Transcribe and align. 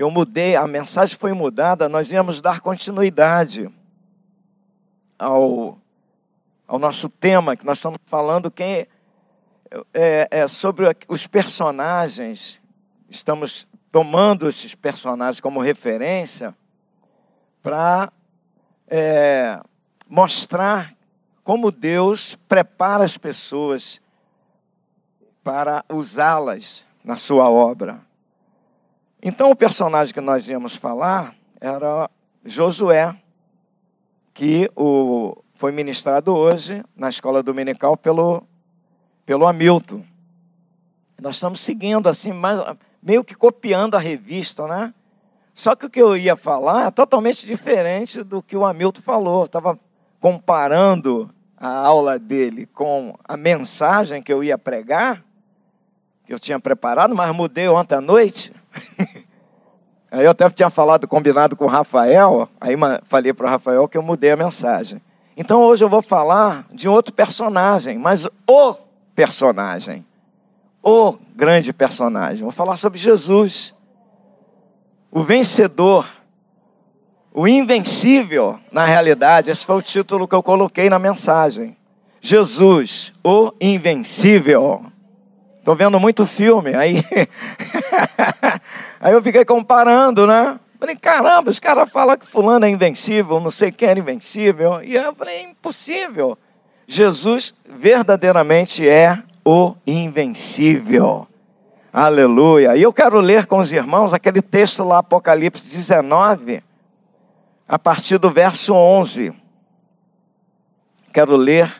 eu 0.00 0.10
mudei, 0.10 0.56
a 0.56 0.66
mensagem 0.66 1.14
foi 1.14 1.34
mudada, 1.34 1.86
nós 1.86 2.10
íamos 2.10 2.40
dar 2.40 2.60
continuidade 2.60 3.70
ao, 5.18 5.76
ao 6.66 6.78
nosso 6.78 7.06
tema, 7.10 7.54
que 7.54 7.66
nós 7.66 7.76
estamos 7.76 7.98
falando 8.06 8.50
quem 8.50 8.86
é, 9.92 10.26
é 10.30 10.48
sobre 10.48 10.86
os 11.06 11.26
personagens, 11.26 12.62
estamos 13.10 13.68
tomando 13.92 14.48
esses 14.48 14.74
personagens 14.74 15.38
como 15.38 15.60
referência 15.60 16.56
para 17.62 18.10
é, 18.88 19.60
mostrar 20.08 20.94
como 21.44 21.70
Deus 21.70 22.38
prepara 22.48 23.04
as 23.04 23.18
pessoas 23.18 24.00
para 25.44 25.84
usá-las 25.90 26.86
na 27.04 27.16
sua 27.16 27.50
obra. 27.50 28.08
Então, 29.22 29.50
o 29.50 29.56
personagem 29.56 30.14
que 30.14 30.20
nós 30.20 30.48
íamos 30.48 30.74
falar 30.74 31.34
era 31.60 32.08
Josué, 32.42 33.14
que 34.32 34.70
o, 34.74 35.36
foi 35.52 35.72
ministrado 35.72 36.34
hoje 36.34 36.82
na 36.96 37.10
escola 37.10 37.42
dominical 37.42 37.98
pelo, 37.98 38.42
pelo 39.26 39.46
Hamilton. 39.46 40.02
Nós 41.20 41.34
estamos 41.34 41.60
seguindo 41.60 42.08
assim, 42.08 42.32
mais, 42.32 42.58
meio 43.02 43.22
que 43.22 43.34
copiando 43.34 43.94
a 43.94 43.98
revista, 43.98 44.66
né? 44.66 44.94
Só 45.52 45.76
que 45.76 45.84
o 45.84 45.90
que 45.90 46.00
eu 46.00 46.16
ia 46.16 46.34
falar 46.34 46.86
é 46.86 46.90
totalmente 46.90 47.44
diferente 47.44 48.22
do 48.22 48.42
que 48.42 48.56
o 48.56 48.64
Hamilton 48.64 49.02
falou. 49.02 49.44
Estava 49.44 49.78
comparando 50.18 51.28
a 51.58 51.68
aula 51.68 52.18
dele 52.18 52.64
com 52.64 53.14
a 53.22 53.36
mensagem 53.36 54.22
que 54.22 54.32
eu 54.32 54.42
ia 54.42 54.56
pregar, 54.56 55.22
que 56.24 56.32
eu 56.32 56.38
tinha 56.38 56.58
preparado, 56.58 57.14
mas 57.14 57.34
mudei 57.34 57.68
ontem 57.68 57.96
à 57.96 58.00
noite. 58.00 58.50
aí 60.10 60.24
eu 60.24 60.30
até 60.30 60.48
tinha 60.50 60.70
falado, 60.70 61.08
combinado 61.08 61.56
com 61.56 61.64
o 61.64 61.68
Rafael, 61.68 62.48
aí 62.60 62.74
falei 63.04 63.32
para 63.32 63.46
o 63.46 63.50
Rafael 63.50 63.88
que 63.88 63.98
eu 63.98 64.02
mudei 64.02 64.30
a 64.30 64.36
mensagem. 64.36 65.00
Então 65.36 65.62
hoje 65.62 65.84
eu 65.84 65.88
vou 65.88 66.02
falar 66.02 66.66
de 66.72 66.88
outro 66.88 67.14
personagem, 67.14 67.98
mas 67.98 68.28
o 68.48 68.74
personagem. 69.14 70.04
O 70.82 71.16
grande 71.34 71.72
personagem. 71.72 72.42
Vou 72.42 72.50
falar 72.50 72.76
sobre 72.76 72.98
Jesus, 72.98 73.74
o 75.10 75.22
vencedor, 75.22 76.06
o 77.32 77.46
invencível, 77.46 78.58
na 78.72 78.84
realidade. 78.84 79.50
Esse 79.50 79.64
foi 79.64 79.76
o 79.76 79.82
título 79.82 80.26
que 80.26 80.34
eu 80.34 80.42
coloquei 80.42 80.88
na 80.88 80.98
mensagem. 80.98 81.76
Jesus, 82.20 83.12
o 83.24 83.52
invencível. 83.60 84.84
Estou 85.70 85.76
vendo 85.76 86.00
muito 86.00 86.26
filme, 86.26 86.74
aí. 86.74 86.96
aí 89.00 89.12
eu 89.12 89.22
fiquei 89.22 89.44
comparando, 89.44 90.26
né? 90.26 90.58
Falei, 90.80 90.96
caramba, 90.96 91.48
os 91.48 91.60
caras 91.60 91.88
falam 91.88 92.18
que 92.18 92.26
fulano 92.26 92.66
é 92.66 92.68
invencível, 92.68 93.38
não 93.38 93.52
sei 93.52 93.70
quem 93.70 93.88
é 93.88 93.96
invencível. 93.96 94.82
E 94.82 94.96
eu 94.96 95.14
falei, 95.14 95.42
impossível. 95.42 96.36
Jesus 96.88 97.54
verdadeiramente 97.68 98.88
é 98.88 99.22
o 99.44 99.76
invencível. 99.86 101.28
Aleluia. 101.92 102.76
E 102.76 102.82
eu 102.82 102.92
quero 102.92 103.20
ler 103.20 103.46
com 103.46 103.58
os 103.58 103.70
irmãos 103.70 104.12
aquele 104.12 104.42
texto 104.42 104.82
lá, 104.82 104.98
Apocalipse 104.98 105.70
19, 105.70 106.64
a 107.68 107.78
partir 107.78 108.18
do 108.18 108.28
verso 108.28 108.74
11. 108.74 109.32
Quero 111.12 111.36
ler 111.36 111.70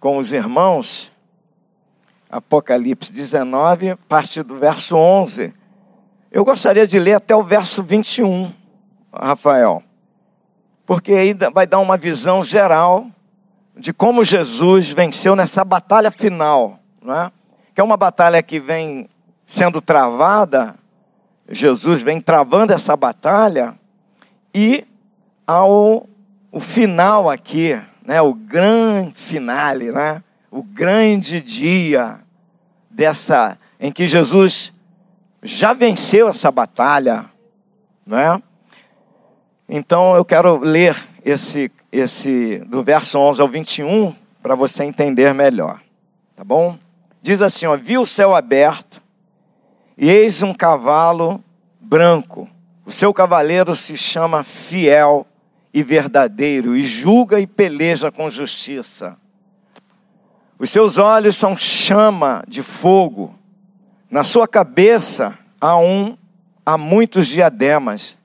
com 0.00 0.16
os 0.16 0.32
irmãos 0.32 1.12
Apocalipse 2.30 3.12
19, 3.12 3.90
a 3.90 3.96
partir 3.96 4.42
do 4.42 4.56
verso 4.56 4.96
11. 4.96 5.54
Eu 6.30 6.44
gostaria 6.44 6.86
de 6.86 6.98
ler 6.98 7.14
até 7.14 7.34
o 7.34 7.42
verso 7.42 7.82
21, 7.82 8.52
Rafael, 9.12 9.82
porque 10.84 11.12
aí 11.12 11.34
vai 11.52 11.66
dar 11.66 11.78
uma 11.78 11.96
visão 11.96 12.42
geral 12.42 13.06
de 13.76 13.92
como 13.92 14.24
Jesus 14.24 14.90
venceu 14.90 15.36
nessa 15.36 15.64
batalha 15.64 16.10
final, 16.10 16.78
não 17.02 17.14
é? 17.14 17.32
que 17.74 17.80
é 17.80 17.84
uma 17.84 17.96
batalha 17.96 18.42
que 18.42 18.58
vem 18.58 19.08
sendo 19.44 19.80
travada, 19.80 20.74
Jesus 21.48 22.02
vem 22.02 22.20
travando 22.20 22.72
essa 22.72 22.96
batalha, 22.96 23.78
e 24.54 24.84
ao 25.46 26.08
o 26.50 26.58
final 26.58 27.28
aqui, 27.28 27.78
né, 28.02 28.22
o 28.22 28.32
grande 28.32 29.12
finale, 29.12 29.92
né, 29.92 30.22
o 30.56 30.62
grande 30.62 31.38
dia 31.38 32.18
dessa 32.90 33.58
em 33.78 33.92
que 33.92 34.08
Jesus 34.08 34.72
já 35.42 35.74
venceu 35.74 36.30
essa 36.30 36.50
batalha, 36.50 37.26
né? 38.06 38.42
Então 39.68 40.16
eu 40.16 40.24
quero 40.24 40.58
ler 40.58 40.96
esse 41.22 41.70
esse 41.92 42.58
do 42.68 42.82
verso 42.82 43.18
11 43.18 43.42
ao 43.42 43.48
21 43.48 44.14
para 44.42 44.54
você 44.54 44.84
entender 44.84 45.34
melhor, 45.34 45.78
tá 46.34 46.42
bom? 46.42 46.78
Diz 47.20 47.42
assim, 47.42 47.66
ó, 47.66 47.76
viu 47.76 48.00
o 48.00 48.06
céu 48.06 48.34
aberto 48.34 49.02
e 49.96 50.08
eis 50.08 50.42
um 50.42 50.54
cavalo 50.54 51.44
branco. 51.78 52.48
O 52.86 52.90
seu 52.90 53.12
cavaleiro 53.12 53.76
se 53.76 53.94
chama 53.94 54.42
fiel 54.42 55.26
e 55.72 55.82
verdadeiro 55.82 56.74
e 56.74 56.86
julga 56.86 57.40
e 57.40 57.46
peleja 57.46 58.10
com 58.10 58.30
justiça. 58.30 59.18
Os 60.58 60.70
seus 60.70 60.96
olhos 60.96 61.36
são 61.36 61.56
chama 61.56 62.42
de 62.48 62.62
fogo. 62.62 63.34
Na 64.10 64.24
sua 64.24 64.48
cabeça 64.48 65.38
há 65.60 65.76
um 65.76 66.16
há 66.64 66.78
muitos 66.78 67.26
diademas. 67.28 68.18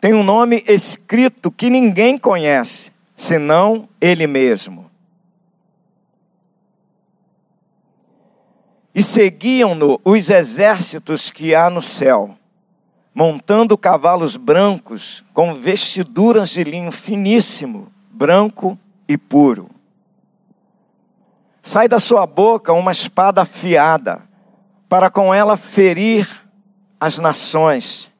Tem 0.00 0.12
um 0.12 0.22
nome 0.22 0.64
escrito 0.66 1.50
que 1.50 1.70
ninguém 1.70 2.18
conhece, 2.18 2.90
senão 3.14 3.88
ele 4.00 4.26
mesmo. 4.26 4.90
E 8.94 9.02
seguiam-no 9.02 9.98
os 10.04 10.28
exércitos 10.28 11.30
que 11.30 11.54
há 11.54 11.70
no 11.70 11.80
céu, 11.80 12.36
montando 13.14 13.78
cavalos 13.78 14.36
brancos 14.36 15.24
com 15.32 15.54
vestiduras 15.54 16.50
de 16.50 16.64
linho 16.64 16.92
finíssimo, 16.92 17.90
branco 18.10 18.76
e 19.08 19.16
puro. 19.16 19.71
Sai 21.62 21.86
da 21.86 22.00
sua 22.00 22.26
boca 22.26 22.72
uma 22.72 22.90
espada 22.90 23.42
afiada, 23.42 24.20
para 24.88 25.08
com 25.08 25.32
ela 25.32 25.56
ferir 25.56 26.28
as 26.98 27.18
nações, 27.18 28.10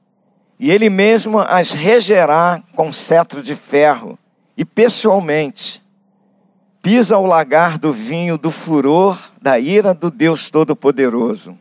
e 0.61 0.71
ele 0.71 0.89
mesmo 0.89 1.41
as 1.41 1.73
regerá 1.73 2.63
com 2.77 2.93
cetro 2.93 3.43
de 3.43 3.57
ferro, 3.57 4.17
e 4.57 4.65
pessoalmente 4.65 5.83
pisa 6.81 7.19
o 7.19 7.27
lagar 7.27 7.79
do 7.79 7.93
vinho 7.93 8.39
do 8.39 8.51
furor 8.51 9.19
da 9.41 9.59
ira 9.59 9.93
do 9.93 10.09
Deus 10.09 10.49
Todo-Poderoso. 10.49 11.59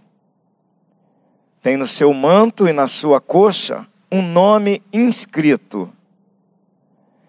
Tem 1.62 1.78
no 1.78 1.88
seu 1.88 2.14
manto 2.14 2.68
e 2.68 2.74
na 2.74 2.88
sua 2.88 3.20
coxa 3.20 3.88
um 4.12 4.22
nome 4.22 4.84
inscrito. 4.94 5.92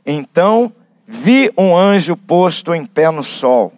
Então 0.05 0.73
vi 1.07 1.51
um 1.57 1.77
anjo 1.77 2.17
posto 2.17 2.75
em 2.75 2.85
pé 2.85 3.11
no 3.11 3.23
sol 3.23 3.73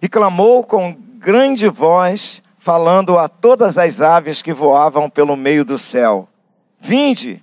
e 0.00 0.08
clamou 0.08 0.64
com 0.64 0.96
grande 1.18 1.68
voz, 1.68 2.42
falando 2.56 3.18
a 3.18 3.28
todas 3.28 3.78
as 3.78 4.00
aves 4.00 4.42
que 4.42 4.52
voavam 4.52 5.08
pelo 5.08 5.36
meio 5.36 5.64
do 5.64 5.78
céu: 5.78 6.28
Vinde, 6.78 7.42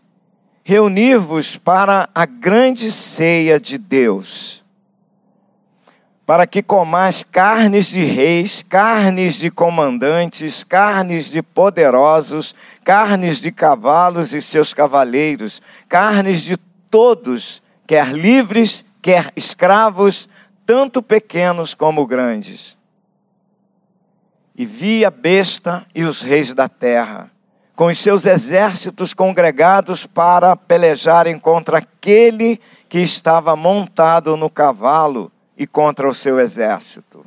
reunir-vos 0.64 1.58
para 1.58 2.10
a 2.14 2.26
grande 2.26 2.92
ceia 2.92 3.60
de 3.60 3.78
Deus, 3.78 4.64
para 6.26 6.48
que 6.48 6.64
comais 6.64 7.24
carnes 7.24 7.88
de 7.88 8.06
reis, 8.06 8.64
carnes 8.64 9.36
de 9.36 9.52
comandantes, 9.52 10.64
carnes 10.64 11.26
de 11.26 11.42
poderosos, 11.42 12.56
carnes 12.84 13.40
de 13.40 13.52
cavalos 13.52 14.32
e 14.34 14.42
seus 14.42 14.74
cavaleiros, 14.74 15.62
carnes 15.90 16.42
de 16.42 16.56
todos, 16.90 17.62
quer 17.86 18.14
livres, 18.14 18.86
quer 19.02 19.32
escravos, 19.36 20.30
tanto 20.66 21.02
pequenos 21.02 21.74
como 21.74 22.06
grandes. 22.06 22.78
E 24.56 24.66
vi 24.66 25.04
a 25.04 25.10
besta 25.10 25.86
e 25.96 26.04
os 26.04 26.22
reis 26.22 26.54
da 26.54 26.70
terra, 26.70 27.32
com 27.76 27.88
os 27.88 27.98
seus 27.98 28.26
exércitos 28.26 29.14
congregados 29.14 30.06
para 30.06 30.56
pelejarem 30.56 31.40
contra 31.40 31.80
aquele 31.80 32.60
que 32.88 33.00
estava 33.00 33.56
montado 33.56 34.38
no 34.38 34.50
cavalo 34.50 35.32
e 35.58 35.66
contra 35.66 36.08
o 36.08 36.14
seu 36.14 36.40
exército. 36.40 37.26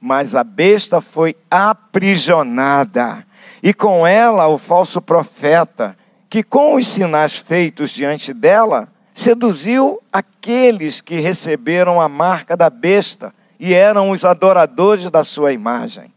Mas 0.00 0.34
a 0.34 0.42
besta 0.42 1.00
foi 1.00 1.36
aprisionada, 1.48 3.24
e 3.62 3.72
com 3.72 4.04
ela 4.04 4.48
o 4.48 4.58
falso 4.58 5.00
profeta, 5.00 5.96
que 6.28 6.42
com 6.42 6.74
os 6.74 6.88
sinais 6.88 7.36
feitos 7.36 7.90
diante 7.90 8.32
dela, 8.34 8.88
seduziu 9.12 10.00
aqueles 10.12 11.00
que 11.00 11.20
receberam 11.20 12.00
a 12.00 12.08
marca 12.08 12.56
da 12.56 12.70
besta 12.70 13.34
e 13.58 13.74
eram 13.74 14.10
os 14.10 14.24
adoradores 14.24 15.10
da 15.10 15.22
sua 15.22 15.52
imagem. 15.52 16.12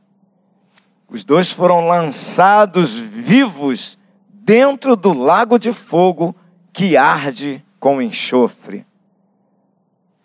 Os 1.08 1.24
dois 1.24 1.52
foram 1.52 1.88
lançados 1.88 2.94
vivos 2.94 3.98
dentro 4.28 4.96
do 4.96 5.14
lago 5.14 5.60
de 5.60 5.72
fogo 5.72 6.36
que 6.74 6.98
arde 6.98 7.64
com 7.80 8.02
enxofre. 8.02 8.86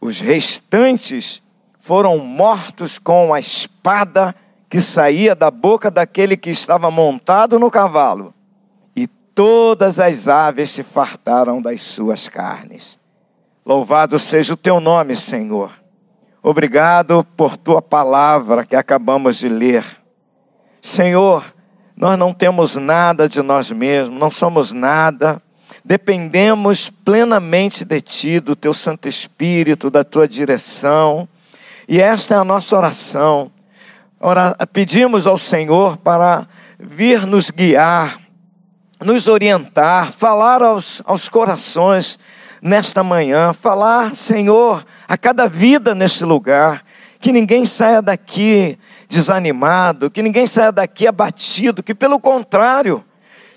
Os 0.01 0.21
restantes 0.21 1.43
foram 1.79 2.19
mortos 2.19 2.99
com 2.99 3.35
a 3.35 3.39
espada 3.39 4.35
que 4.69 4.81
saía 4.81 5.35
da 5.35 5.51
boca 5.51 5.91
daquele 5.91 6.37
que 6.37 6.51
estava 6.51 6.91
montado 6.91 7.59
no 7.59 7.71
cavalo, 7.71 8.33
todas 9.35 9.99
as 9.99 10.29
aves 10.29 10.71
se 10.71 10.83
fartaram 10.83 11.61
das 11.61 11.83
suas 11.83 12.29
carnes. 12.29 12.99
Louvado 13.65 14.19
seja 14.19 14.55
o 14.55 14.57
teu 14.57 14.81
nome, 14.81 15.15
Senhor. 15.15 15.71
Obrigado 16.43 17.25
por 17.37 17.57
tua 17.57 17.83
palavra 17.83 18.65
que 18.65 18.75
acabamos 18.75 19.37
de 19.37 19.49
ler. 19.49 19.85
Senhor, 20.81 21.45
nós 21.95 22.19
não 22.19 22.33
temos 22.33 22.77
nada 22.77 23.29
de 23.29 23.43
nós 23.43 23.71
mesmos, 23.71 24.19
não 24.19 24.31
somos 24.31 24.73
nada, 24.73 25.43
dependemos 25.85 26.89
plenamente 26.89 27.85
de 27.85 28.01
Ti, 28.01 28.41
do 28.41 28.57
Teu 28.57 28.73
Santo 28.73 29.09
Espírito, 29.09 29.91
da 29.91 30.03
Tua 30.03 30.27
direção, 30.27 31.29
e 31.87 32.01
esta 32.01 32.35
é 32.35 32.39
a 32.39 32.45
nossa 32.45 32.77
oração. 32.77 33.51
Ora, 34.19 34.57
pedimos 34.73 35.27
ao 35.27 35.37
Senhor 35.37 35.99
para 35.99 36.47
vir 36.79 37.27
nos 37.27 37.51
guiar, 37.51 38.19
nos 39.05 39.29
orientar, 39.29 40.13
falar 40.13 40.63
aos, 40.63 41.03
aos 41.05 41.29
corações 41.29 42.19
nesta 42.61 43.03
manhã, 43.03 43.53
falar, 43.53 44.15
Senhor, 44.15 44.85
a 45.09 45.17
cada 45.17 45.49
vida 45.49 45.95
neste 45.95 46.25
lugar, 46.25 46.85
que 47.19 47.33
ninguém 47.33 47.65
saia 47.65 48.03
daqui 48.03 48.79
desanimado, 49.09 50.11
que 50.11 50.23
ninguém 50.23 50.47
saia 50.47 50.71
daqui 50.71 51.07
abatido, 51.07 51.83
que 51.83 51.95
pelo 51.95 52.21
contrário, 52.21 53.05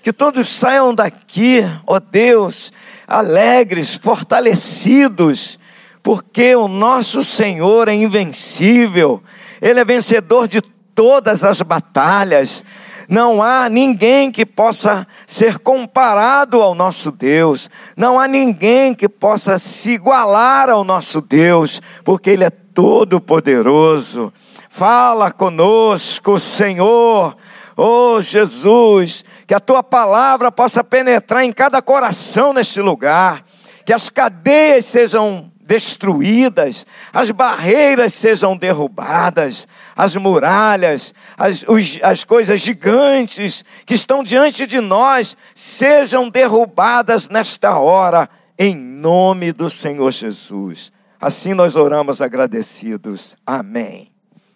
que 0.02 0.12
todos 0.12 0.48
saiam 0.48 0.94
daqui, 0.94 1.62
ó 1.86 1.98
Deus, 1.98 2.72
alegres, 3.06 3.94
fortalecidos, 3.94 5.58
porque 6.02 6.54
o 6.54 6.68
nosso 6.68 7.24
Senhor 7.24 7.88
é 7.88 7.94
invencível, 7.94 9.22
Ele 9.62 9.80
é 9.80 9.84
vencedor 9.84 10.46
de 10.46 10.60
todas 10.94 11.42
as 11.42 11.60
batalhas. 11.62 12.64
Não 13.08 13.42
há 13.42 13.68
ninguém 13.68 14.30
que 14.30 14.46
possa 14.46 15.06
ser 15.26 15.58
comparado 15.58 16.60
ao 16.62 16.74
nosso 16.74 17.10
Deus, 17.10 17.70
não 17.96 18.18
há 18.18 18.26
ninguém 18.26 18.94
que 18.94 19.08
possa 19.08 19.58
se 19.58 19.90
igualar 19.92 20.70
ao 20.70 20.84
nosso 20.84 21.20
Deus, 21.20 21.80
porque 22.04 22.30
Ele 22.30 22.44
é 22.44 22.50
todo-poderoso. 22.50 24.32
Fala 24.68 25.30
conosco, 25.30 26.38
Senhor. 26.38 27.36
Oh 27.76 28.20
Jesus, 28.20 29.24
que 29.46 29.54
a 29.54 29.60
tua 29.60 29.82
palavra 29.82 30.50
possa 30.50 30.82
penetrar 30.82 31.44
em 31.44 31.52
cada 31.52 31.82
coração 31.82 32.52
neste 32.52 32.80
lugar, 32.80 33.44
que 33.84 33.92
as 33.92 34.08
cadeias 34.10 34.84
sejam 34.84 35.50
destruídas, 35.64 36.86
as 37.12 37.30
barreiras 37.30 38.12
sejam 38.12 38.56
derrubadas, 38.56 39.66
as 39.96 40.14
muralhas, 40.14 41.14
as, 41.36 41.64
os, 41.66 41.98
as 42.02 42.22
coisas 42.22 42.60
gigantes 42.60 43.64
que 43.86 43.94
estão 43.94 44.22
diante 44.22 44.66
de 44.66 44.80
nós 44.80 45.36
sejam 45.54 46.28
derrubadas 46.28 47.28
nesta 47.28 47.78
hora, 47.78 48.28
em 48.58 48.76
nome 48.76 49.52
do 49.52 49.70
Senhor 49.70 50.12
Jesus. 50.12 50.92
Assim 51.18 51.54
nós 51.54 51.74
oramos 51.74 52.20
agradecidos. 52.20 53.34
Amém. 53.46 54.12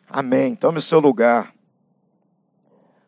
Amém. 0.09 0.55
Tome 0.55 0.79
o 0.79 0.83
seu 0.83 1.01
lugar. 1.01 1.55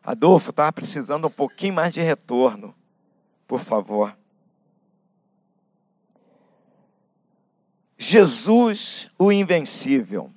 Adolfo 0.03 0.49
estava 0.49 0.73
precisando 0.73 1.27
um 1.27 1.31
pouquinho 1.31 1.75
mais 1.75 1.93
de 1.93 2.01
retorno. 2.01 2.73
Por 3.47 3.59
favor. 3.59 4.15
Jesus, 8.03 9.07
o 9.15 9.31
invencível. 9.31 10.31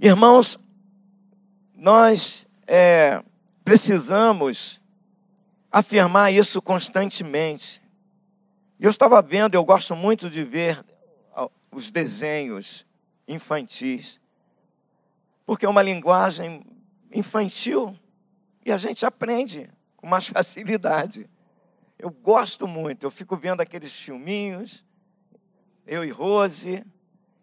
Irmãos, 0.00 0.58
nós 1.76 2.44
é, 2.66 3.22
precisamos 3.64 4.82
afirmar 5.70 6.32
isso 6.32 6.60
constantemente. 6.60 7.80
Eu 8.80 8.90
estava 8.90 9.22
vendo, 9.22 9.54
eu 9.54 9.64
gosto 9.64 9.94
muito 9.94 10.28
de 10.28 10.42
ver 10.42 10.84
os 11.70 11.92
desenhos 11.92 12.84
infantis 13.28 14.20
porque 15.46 15.64
é 15.64 15.68
uma 15.68 15.82
linguagem 15.82 16.64
infantil 17.12 17.96
e 18.64 18.72
a 18.72 18.76
gente 18.76 19.06
aprende 19.06 19.70
com 19.96 20.08
mais 20.08 20.26
facilidade. 20.28 21.30
Eu 21.96 22.10
gosto 22.10 22.66
muito, 22.66 23.06
eu 23.06 23.10
fico 23.10 23.36
vendo 23.36 23.60
aqueles 23.60 23.94
filminhos, 23.94 24.84
eu 25.92 26.04
e 26.04 26.10
Rose, 26.10 26.84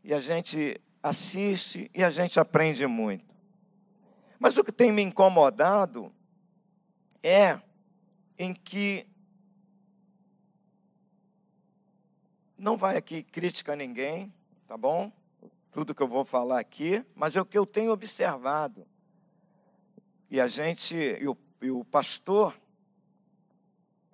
e 0.04 0.14
a 0.14 0.20
gente 0.20 0.80
assiste 1.02 1.90
e 1.94 2.04
a 2.04 2.10
gente 2.10 2.40
aprende 2.40 2.86
muito. 2.88 3.26
Mas 4.40 4.58
o 4.58 4.64
que 4.64 4.72
tem 4.72 4.92
me 4.92 5.02
incomodado 5.02 6.12
é 7.22 7.60
em 8.38 8.54
que 8.54 9.06
não 12.58 12.78
vai 12.78 12.98
aqui 12.98 13.24
crítica 13.24 13.74
a 13.74 13.76
ninguém, 13.76 14.34
tá 14.68 14.78
bom? 14.78 15.12
tudo 15.72 15.94
que 15.94 16.02
eu 16.02 16.08
vou 16.08 16.26
falar 16.26 16.60
aqui, 16.60 17.06
mas 17.16 17.36
é 17.36 17.42
o 17.42 17.46
que 17.46 17.58
eu 17.58 17.66
tenho 17.66 17.92
observado. 17.92 18.86
E 20.30 20.40
a 20.40 20.48
gente, 20.48 20.96
e 20.96 21.28
o, 21.28 21.38
e 21.62 21.72
o 21.72 21.84
pastor, 21.86 22.60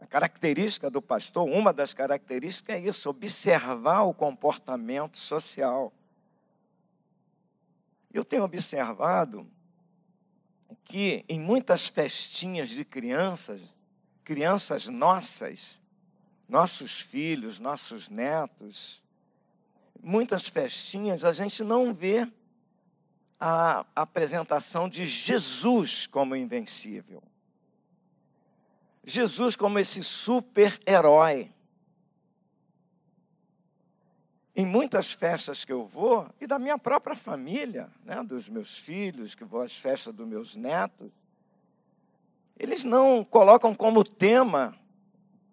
a 0.05 0.07
característica 0.07 0.87
do 0.87 1.01
pastor, 1.01 1.49
uma 1.49 1.73
das 1.73 1.91
características 1.91 2.75
é 2.75 2.79
isso, 2.79 3.09
observar 3.09 4.03
o 4.03 4.13
comportamento 4.13 5.17
social. 5.17 5.91
Eu 8.13 8.23
tenho 8.23 8.43
observado 8.43 9.49
que 10.83 11.25
em 11.27 11.39
muitas 11.39 11.87
festinhas 11.87 12.69
de 12.69 12.85
crianças, 12.85 13.79
crianças 14.23 14.87
nossas, 14.87 15.81
nossos 16.47 17.01
filhos, 17.01 17.59
nossos 17.59 18.07
netos, 18.07 19.03
muitas 19.99 20.47
festinhas, 20.47 21.25
a 21.25 21.33
gente 21.33 21.63
não 21.63 21.91
vê 21.91 22.31
a 23.39 23.83
apresentação 23.95 24.87
de 24.87 25.07
Jesus 25.07 26.05
como 26.05 26.35
invencível. 26.35 27.23
Jesus 29.05 29.55
como 29.55 29.77
esse 29.77 30.03
super-herói. 30.03 31.51
Em 34.55 34.65
muitas 34.65 35.11
festas 35.11 35.63
que 35.63 35.71
eu 35.71 35.85
vou, 35.85 36.27
e 36.41 36.47
da 36.47 36.57
minha 36.57 36.77
própria 36.77 37.15
família, 37.15 37.89
né, 38.03 38.23
dos 38.23 38.49
meus 38.49 38.77
filhos, 38.77 39.35
que 39.35 39.43
vou 39.43 39.61
às 39.61 39.75
festas 39.75 40.13
dos 40.13 40.27
meus 40.27 40.55
netos, 40.55 41.11
eles 42.57 42.83
não 42.83 43.23
colocam 43.23 43.75
como 43.75 44.03
tema 44.03 44.75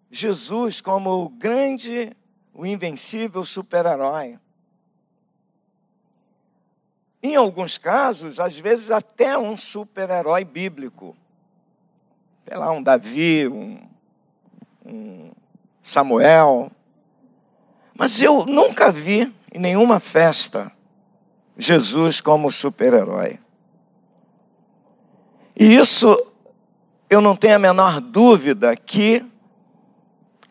Jesus 0.09 0.79
como 0.79 1.23
o 1.23 1.29
grande, 1.29 2.15
o 2.53 2.65
invencível 2.65 3.43
super-herói. 3.43 4.39
Em 7.21 7.35
alguns 7.35 7.77
casos, 7.77 8.39
às 8.39 8.57
vezes 8.57 8.91
até 8.91 9.37
um 9.37 9.57
super-herói 9.57 10.45
bíblico. 10.45 11.15
Sei 12.47 12.57
lá, 12.57 12.71
um 12.71 12.83
Davi, 12.83 13.47
um, 13.47 13.79
um 14.85 15.31
Samuel. 15.81 16.71
Mas 17.93 18.19
eu 18.21 18.45
nunca 18.45 18.91
vi 18.91 19.33
em 19.53 19.59
nenhuma 19.59 19.99
festa 19.99 20.71
Jesus 21.57 22.19
como 22.19 22.51
super-herói. 22.51 23.39
E 25.55 25.75
isso 25.75 26.31
eu 27.09 27.21
não 27.21 27.35
tenho 27.35 27.55
a 27.55 27.59
menor 27.59 28.01
dúvida 28.01 28.75
que, 28.75 29.23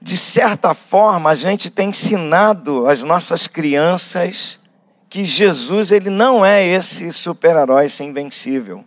de 0.01 0.17
certa 0.17 0.75
forma, 0.75 1.31
a 1.31 1.35
gente 1.35 1.69
tem 1.71 1.89
ensinado 1.89 2.87
as 2.87 3.03
nossas 3.03 3.49
crianças 3.49 4.61
que 5.11 5.25
Jesus 5.25 5.91
ele 5.91 6.09
não 6.09 6.47
é 6.47 6.65
esse 6.65 7.13
super-herói 7.13 7.89
sem 7.89 8.11
invencível. 8.11 8.85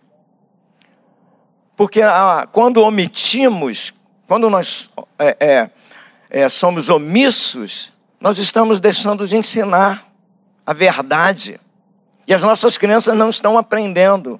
Porque 1.75 2.01
ah, 2.01 2.47
quando 2.51 2.81
omitimos, 2.81 3.93
quando 4.27 4.49
nós 4.49 4.89
é, 5.19 5.37
é, 5.39 5.69
é, 6.29 6.49
somos 6.49 6.89
omissos, 6.89 7.93
nós 8.19 8.37
estamos 8.37 8.79
deixando 8.79 9.27
de 9.27 9.35
ensinar 9.35 10.05
a 10.65 10.73
verdade. 10.73 11.59
E 12.27 12.33
as 12.33 12.41
nossas 12.41 12.77
crianças 12.77 13.15
não 13.15 13.29
estão 13.29 13.57
aprendendo. 13.57 14.39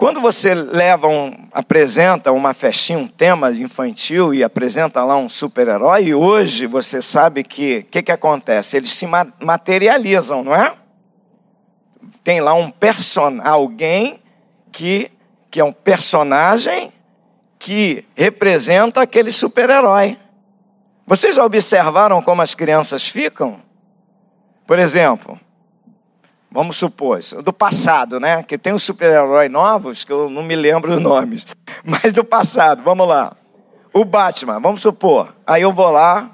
Quando 0.00 0.18
você 0.18 0.54
leva 0.54 1.06
um, 1.08 1.30
apresenta 1.52 2.32
uma 2.32 2.54
festinha, 2.54 2.98
um 2.98 3.06
tema 3.06 3.50
infantil 3.52 4.32
e 4.32 4.42
apresenta 4.42 5.04
lá 5.04 5.14
um 5.16 5.28
super-herói, 5.28 6.04
e 6.04 6.14
hoje 6.14 6.66
você 6.66 7.02
sabe 7.02 7.44
que 7.44 7.80
o 7.80 7.84
que, 7.84 8.02
que 8.04 8.10
acontece? 8.10 8.78
Eles 8.78 8.92
se 8.92 9.06
materializam, 9.42 10.42
não 10.42 10.54
é? 10.54 10.74
Tem 12.24 12.40
lá 12.40 12.54
um 12.54 12.70
person, 12.70 13.40
alguém 13.44 14.22
que, 14.72 15.10
que 15.50 15.60
é 15.60 15.64
um 15.64 15.72
personagem 15.72 16.92
que 17.58 18.06
representa 18.14 19.02
aquele 19.02 19.32
super-herói. 19.32 20.18
Vocês 21.06 21.36
já 21.36 21.44
observaram 21.44 22.22
como 22.22 22.40
as 22.40 22.54
crianças 22.54 23.06
ficam? 23.06 23.60
Por 24.66 24.78
exemplo, 24.78 25.38
vamos 26.50 26.76
supor, 26.76 27.18
do 27.42 27.52
passado, 27.52 28.20
né? 28.20 28.42
Que 28.44 28.56
tem 28.56 28.72
os 28.72 28.82
super-heróis 28.82 29.50
novos, 29.50 30.04
que 30.04 30.12
eu 30.12 30.30
não 30.30 30.42
me 30.42 30.54
lembro 30.54 30.94
os 30.94 31.02
nomes, 31.02 31.46
mas 31.84 32.12
do 32.12 32.24
passado, 32.24 32.82
vamos 32.82 33.06
lá. 33.06 33.36
O 33.92 34.04
Batman, 34.04 34.60
vamos 34.60 34.80
supor, 34.80 35.34
aí 35.44 35.62
eu 35.62 35.72
vou 35.72 35.90
lá. 35.90 36.30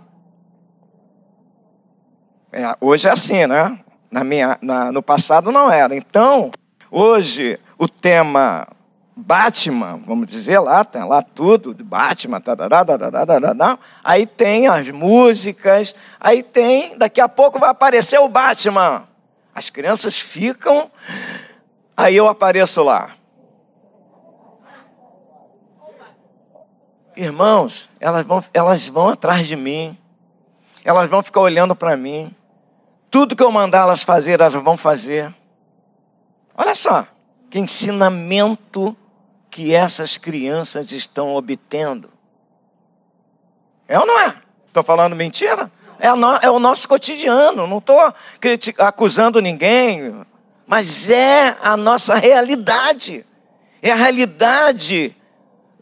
É, 2.52 2.76
hoje 2.80 3.08
é 3.08 3.11
assim, 3.11 3.46
né? 3.46 3.78
Na 4.11 4.23
minha, 4.23 4.58
na, 4.61 4.92
no 4.92 5.02
passado 5.02 5.50
não 5.50 5.73
era. 5.73 5.96
Então, 5.96 6.50
hoje, 6.90 7.58
o 7.78 7.88
tema 7.88 8.68
Batman, 9.18 9.99
vamos 10.06 10.26
dizer 10.26 10.58
lá, 10.58 10.85
tem 10.85 11.02
lá 11.02 11.23
tudo 11.23 11.75
Batman, 11.82 12.38
tá, 12.38 12.54
tá, 12.54 12.68
tá, 12.68 13.78
aí 14.04 14.26
tem 14.26 14.68
as 14.68 14.90
músicas, 14.90 15.94
aí 16.20 16.42
tem, 16.42 16.99
daqui 16.99 17.18
a 17.18 17.26
pouco 17.26 17.58
vai 17.58 17.70
aparecer 17.70 18.18
o 18.20 18.28
Batman. 18.28 19.08
As 19.54 19.70
crianças 19.70 20.20
ficam, 20.20 20.90
aí 21.96 22.14
eu 22.14 22.28
apareço 22.28 22.82
lá. 22.82 23.11
Irmãos, 27.16 27.88
elas 27.99 28.26
vão, 28.26 28.44
elas 28.52 28.87
vão 28.87 29.08
atrás 29.08 29.46
de 29.46 29.56
mim, 29.56 29.96
elas 30.85 31.08
vão 31.08 31.23
ficar 31.23 31.40
olhando 31.40 31.75
para 31.75 31.96
mim. 31.96 32.37
Tudo 33.11 33.35
que 33.35 33.42
eu 33.42 33.50
mandar 33.50 33.80
elas 33.80 34.02
fazer, 34.02 34.38
elas 34.38 34.52
vão 34.52 34.76
fazer. 34.76 35.35
Olha 36.54 36.75
só, 36.75 37.06
que 37.49 37.58
ensinamento 37.58 38.94
que 39.56 39.75
essas 39.75 40.18
crianças 40.18 40.92
estão 40.92 41.34
obtendo. 41.34 42.10
É 43.88 43.98
ou 43.98 44.04
não 44.04 44.20
é? 44.20 44.36
Estou 44.66 44.82
falando 44.82 45.16
mentira? 45.16 45.72
É, 45.98 46.12
no, 46.12 46.36
é, 46.42 46.50
o 46.50 46.58
nosso 46.58 46.86
cotidiano, 46.86 47.66
não 47.66 47.78
estou 47.78 47.98
acusando 48.76 49.40
ninguém, 49.40 50.26
mas 50.66 51.08
é 51.08 51.56
a 51.62 51.75
nossa 51.75 52.16
realidade. 52.16 53.25
É 53.80 53.92
a 53.92 53.94
realidade 53.94 55.16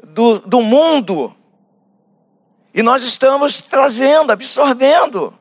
do, 0.04 0.38
do 0.38 0.60
mundo. 0.60 1.34
E 2.72 2.80
nós 2.80 3.02
estamos 3.02 3.60
trazendo, 3.60 4.30
absorvendo. 4.30 5.36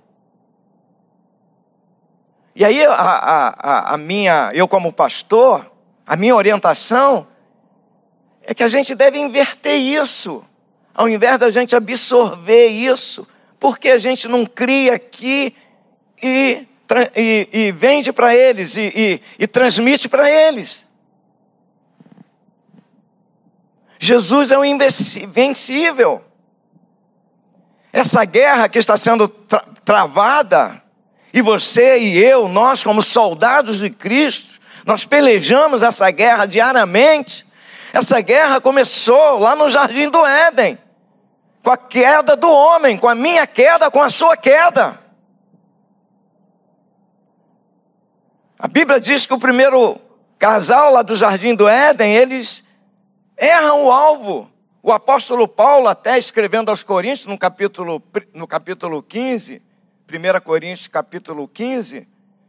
E 2.56 2.66
aí, 2.66 2.84
a, 2.84 2.94
a, 2.94 3.94
a 3.94 3.98
minha, 4.00 4.50
eu 4.56 4.68
como 4.68 4.92
pastor, 4.92 5.72
a 6.04 6.16
minha 6.16 6.36
orientação 6.36 7.28
é 8.44 8.54
que 8.54 8.64
a 8.64 8.68
gente 8.68 8.94
deve 8.94 9.18
inverter 9.18 9.76
isso, 9.76 10.44
ao 10.94 11.10
invés 11.10 11.38
da 11.38 11.50
gente 11.50 11.76
absorver 11.76 12.68
isso, 12.68 13.28
porque 13.60 13.90
a 13.90 13.98
gente 13.98 14.28
não 14.28 14.46
cria 14.46 14.96
aqui 14.96 15.56
e, 16.22 16.68
e, 17.16 17.50
e 17.52 17.72
vende 17.72 18.12
para 18.12 18.36
eles 18.36 18.76
e, 18.76 19.22
e, 19.40 19.48
transmite 19.48 20.10
para 20.10 20.30
eles. 20.30 20.86
Jesus 23.98 24.52
é 24.52 24.58
o 24.58 24.66
invencível. 24.66 26.22
Essa 27.92 28.26
guerra 28.26 28.68
que 28.68 28.78
está 28.78 28.98
sendo 28.98 29.28
tra 29.28 29.62
travada, 29.86 30.82
e 31.34 31.42
você 31.42 32.00
e 32.00 32.24
eu, 32.24 32.48
nós, 32.48 32.84
como 32.84 33.02
soldados 33.02 33.80
de 33.80 33.90
Cristo, 33.90 34.60
nós 34.86 35.06
pelejamos 35.06 35.82
essa 35.82 36.10
guerra 36.12 36.46
diariamente. 36.46 37.46
Essa 37.94 38.20
guerra 38.22 38.60
começou 38.60 39.38
lá 39.38 39.56
no 39.56 39.70
jardim 39.70 40.10
do 40.10 40.26
Éden, 40.26 40.80
com 41.62 41.70
a 41.70 41.78
queda 41.78 42.36
do 42.36 42.52
homem, 42.52 42.98
com 42.98 43.08
a 43.08 43.14
minha 43.14 43.46
queda, 43.46 43.92
com 43.92 44.02
a 44.02 44.10
sua 44.10 44.36
queda. 44.36 45.00
A 48.58 48.68
Bíblia 48.68 49.00
diz 49.00 49.28
que 49.28 49.34
o 49.36 49.40
primeiro 49.40 50.02
casal 50.40 50.92
lá 50.92 51.04
do 51.04 51.16
jardim 51.16 51.54
do 51.54 51.70
Éden, 51.70 52.16
eles 52.16 52.64
erram 53.38 53.86
o 53.86 53.92
alvo. 53.92 54.50
O 54.82 54.92
apóstolo 54.92 55.48
Paulo, 55.48 55.88
até 55.88 56.18
escrevendo 56.18 56.70
aos 56.70 56.82
Coríntios, 56.82 57.28
no 57.28 57.38
capítulo, 57.38 58.02
no 58.34 58.48
capítulo 58.48 59.04
15, 59.04 59.62
1 60.12 60.42
Coríntios 60.42 60.88
capítulo 60.88 61.48
15, 61.48 62.08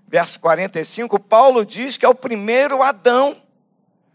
verso 0.08 0.40
45, 0.40 1.20
Paulo 1.20 1.66
diz 1.66 1.98
que 1.98 2.06
é 2.06 2.08
o 2.08 2.14
primeiro 2.14 2.82
Adão. 2.82 3.43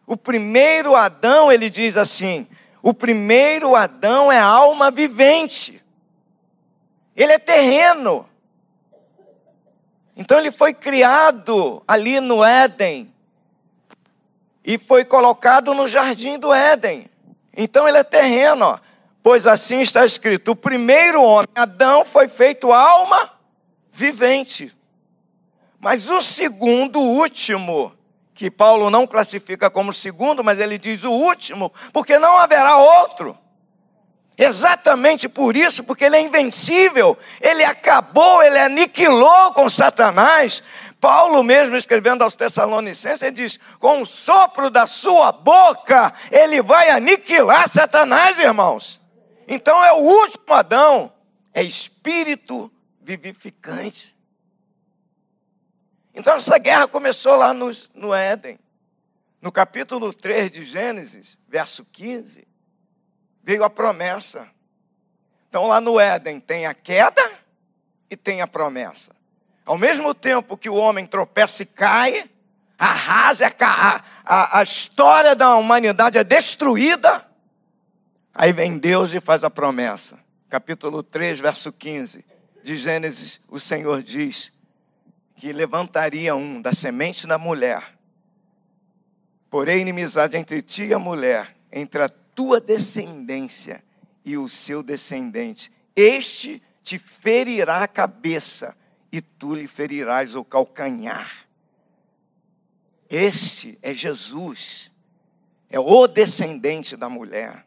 O 0.10 0.18
primeiro 0.18 0.96
Adão, 0.96 1.52
ele 1.52 1.70
diz 1.70 1.96
assim: 1.96 2.48
o 2.82 2.96
primeiro 2.96 3.76
Adão 3.76 4.32
é 4.32 4.40
alma 4.40 4.90
vivente, 4.90 5.84
ele 7.16 7.32
é 7.32 7.38
terreno. 7.38 8.28
Então 10.18 10.40
ele 10.40 10.50
foi 10.50 10.74
criado 10.74 11.84
ali 11.88 12.20
no 12.20 12.44
Éden 12.44 13.14
e 14.66 14.80
foi 14.80 15.06
colocado 15.06 15.76
no 15.76 15.88
jardim 15.88 16.40
do 16.40 16.52
Éden. 16.52 17.08
Então 17.56 17.88
ele 17.88 18.00
é 18.00 18.04
terreno, 18.04 18.66
ó. 18.66 18.80
pois 19.22 19.46
assim 19.46 19.80
está 19.80 20.04
escrito: 20.04 20.54
o 20.54 20.56
primeiro 20.56 21.22
homem, 21.22 21.50
Adão, 21.54 22.04
foi 22.04 22.28
feito 22.28 22.74
alma 22.74 23.32
vivente. 23.92 24.76
Mas 25.80 26.10
o 26.10 26.20
segundo, 26.20 27.00
o 27.00 27.18
último, 27.20 27.94
que 28.40 28.50
Paulo 28.50 28.90
não 28.90 29.06
classifica 29.06 29.70
como 29.70 29.92
segundo, 29.92 30.42
mas 30.42 30.60
ele 30.60 30.78
diz 30.78 31.04
o 31.04 31.12
último, 31.12 31.74
porque 31.92 32.18
não 32.18 32.38
haverá 32.38 32.78
outro. 32.78 33.38
Exatamente 34.38 35.28
por 35.28 35.58
isso, 35.58 35.84
porque 35.84 36.06
ele 36.06 36.16
é 36.16 36.22
invencível, 36.22 37.18
ele 37.42 37.66
acabou, 37.66 38.42
ele 38.42 38.58
aniquilou 38.58 39.52
com 39.52 39.70
Satanás. 39.70 40.64
Paulo, 41.02 41.44
mesmo 41.44 41.76
escrevendo 41.76 42.24
aos 42.24 42.38
Tessalonicenses, 42.38 43.24
ele 43.24 43.36
diz: 43.36 43.60
com 43.78 44.02
o 44.02 44.06
sopro 44.06 44.70
da 44.70 44.88
sua 44.88 45.34
boca, 45.34 46.14
ele 46.32 46.62
vai 46.62 46.92
aniquilar 46.92 47.68
Satanás, 47.68 48.40
irmãos. 48.40 49.02
Então 49.50 49.84
é 49.84 49.92
o 49.92 49.98
último 49.98 50.54
Adão, 50.54 51.12
é 51.54 51.62
espírito 51.62 52.72
vivificante. 53.02 54.16
Então 56.14 56.36
essa 56.36 56.58
guerra 56.58 56.88
começou 56.88 57.36
lá 57.36 57.54
no, 57.54 57.72
no 57.94 58.14
Éden. 58.14 58.60
No 59.42 59.52
capítulo 59.52 60.14
3 60.14 60.52
de 60.52 60.66
Gênesis, 60.66 61.38
verso 61.48 61.86
15, 61.86 62.46
veio 63.42 63.64
a 63.64 63.70
promessa. 63.70 64.50
Então 65.48 65.68
lá 65.68 65.80
no 65.80 66.00
Éden 66.00 66.40
tem 66.40 66.66
a 66.66 66.74
queda 66.74 67.32
e 68.10 68.18
tem 68.18 68.42
a 68.42 68.48
promessa. 68.48 69.16
Ao 69.66 69.78
mesmo 69.78 70.14
tempo 70.14 70.58
que 70.58 70.70
o 70.70 70.76
homem 70.76 71.06
tropeça 71.06 71.64
e 71.64 71.66
cai, 71.66 72.30
arrasa, 72.78 73.54
a, 73.60 74.04
a, 74.26 74.60
a 74.60 74.64
história 74.64 75.36
da 75.36 75.56
humanidade 75.56 76.18
é 76.18 76.24
destruída, 76.24 77.26
aí 78.34 78.52
vem 78.52 78.78
Deus 78.78 79.14
e 79.14 79.20
faz 79.20 79.44
a 79.44 79.50
promessa. 79.50 80.18
Capítulo 80.50 81.04
3, 81.04 81.40
verso 81.40 81.72
15 81.72 82.26
de 82.64 82.76
Gênesis, 82.76 83.40
o 83.48 83.60
Senhor 83.60 84.02
diz: 84.02 84.52
que 85.40 85.54
levantaria 85.54 86.36
um 86.36 86.62
da 86.62 86.74
semente 86.74 87.26
da 87.26 87.38
mulher. 87.38 87.98
Porém, 89.50 89.80
inimizade 89.80 90.36
entre 90.36 90.62
ti 90.62 90.88
e 90.88 90.94
a 90.94 91.00
mulher, 91.00 91.56
entre 91.72 92.04
a 92.04 92.10
tua 92.10 92.60
descendência 92.60 93.82
e 94.26 94.36
o 94.36 94.50
seu 94.50 94.84
descendente. 94.84 95.72
Este 95.96 96.62
te 96.84 97.00
ferirá 97.00 97.82
a 97.84 97.88
cabeça 97.88 98.76
e 99.14 99.22
tu 99.22 99.56
lhe 99.56 99.66
ferirás 99.66 100.36
o 100.36 100.44
calcanhar. 100.44 101.48
Este 103.10 103.80
é 103.82 103.94
Jesus, 103.94 104.92
é 105.70 105.80
o 105.80 106.06
descendente 106.06 106.98
da 106.98 107.08
mulher. 107.08 107.66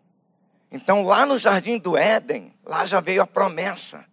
Então, 0.71 1.05
lá 1.05 1.25
no 1.25 1.39
jardim 1.39 1.79
do 1.79 1.97
Éden, 1.97 2.55
lá 2.67 2.85
já 2.85 3.01
veio 3.01 3.23
a 3.23 3.27
promessa 3.27 4.07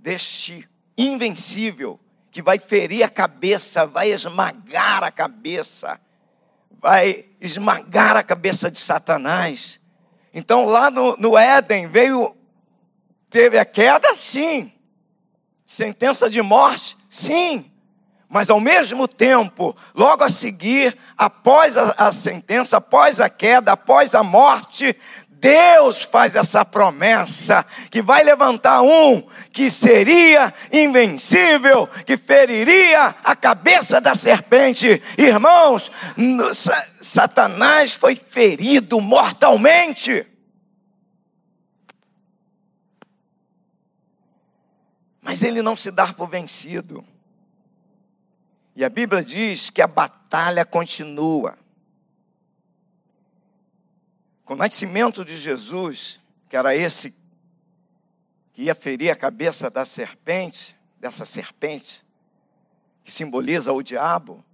deste 0.00 0.68
invencível 0.98 2.00
que 2.36 2.42
vai 2.42 2.58
ferir 2.58 3.02
a 3.02 3.08
cabeça, 3.08 3.86
vai 3.86 4.10
esmagar 4.10 5.02
a 5.02 5.10
cabeça, 5.10 5.98
vai 6.70 7.24
esmagar 7.40 8.14
a 8.14 8.22
cabeça 8.22 8.70
de 8.70 8.78
Satanás. 8.78 9.80
Então 10.34 10.66
lá 10.66 10.90
no, 10.90 11.16
no 11.16 11.38
Éden 11.38 11.88
veio, 11.88 12.36
teve 13.30 13.58
a 13.58 13.64
queda, 13.64 14.14
sim. 14.14 14.70
Sentença 15.66 16.28
de 16.28 16.42
morte, 16.42 16.94
sim. 17.08 17.72
Mas 18.28 18.50
ao 18.50 18.60
mesmo 18.60 19.08
tempo, 19.08 19.74
logo 19.94 20.22
a 20.22 20.28
seguir, 20.28 20.94
após 21.16 21.74
a, 21.78 21.94
a 21.96 22.12
sentença, 22.12 22.76
após 22.76 23.18
a 23.18 23.30
queda, 23.30 23.72
após 23.72 24.14
a 24.14 24.22
morte, 24.22 24.94
Deus 25.38 26.02
faz 26.02 26.34
essa 26.34 26.64
promessa 26.64 27.64
que 27.90 28.00
vai 28.00 28.24
levantar 28.24 28.80
um 28.80 29.22
que 29.52 29.70
seria 29.70 30.52
invencível, 30.72 31.86
que 32.06 32.16
feriria 32.16 33.14
a 33.22 33.36
cabeça 33.36 34.00
da 34.00 34.14
serpente. 34.14 35.02
Irmãos, 35.18 35.90
Satanás 37.02 37.94
foi 37.94 38.16
ferido 38.16 39.00
mortalmente. 39.00 40.26
Mas 45.20 45.42
ele 45.42 45.60
não 45.60 45.76
se 45.76 45.90
dá 45.90 46.12
por 46.14 46.28
vencido. 46.28 47.04
E 48.74 48.84
a 48.84 48.88
Bíblia 48.88 49.22
diz 49.22 49.68
que 49.68 49.82
a 49.82 49.86
batalha 49.86 50.64
continua. 50.64 51.58
Com 54.46 54.54
o 54.54 54.56
nascimento 54.56 55.24
de 55.24 55.36
Jesus, 55.36 56.20
que 56.48 56.56
era 56.56 56.72
esse 56.72 57.12
que 58.52 58.62
ia 58.62 58.76
ferir 58.76 59.10
a 59.10 59.16
cabeça 59.16 59.68
da 59.68 59.84
serpente, 59.84 60.78
dessa 61.00 61.26
serpente, 61.26 62.06
que 63.02 63.10
simboliza 63.10 63.72
o 63.72 63.82
diabo, 63.82 64.44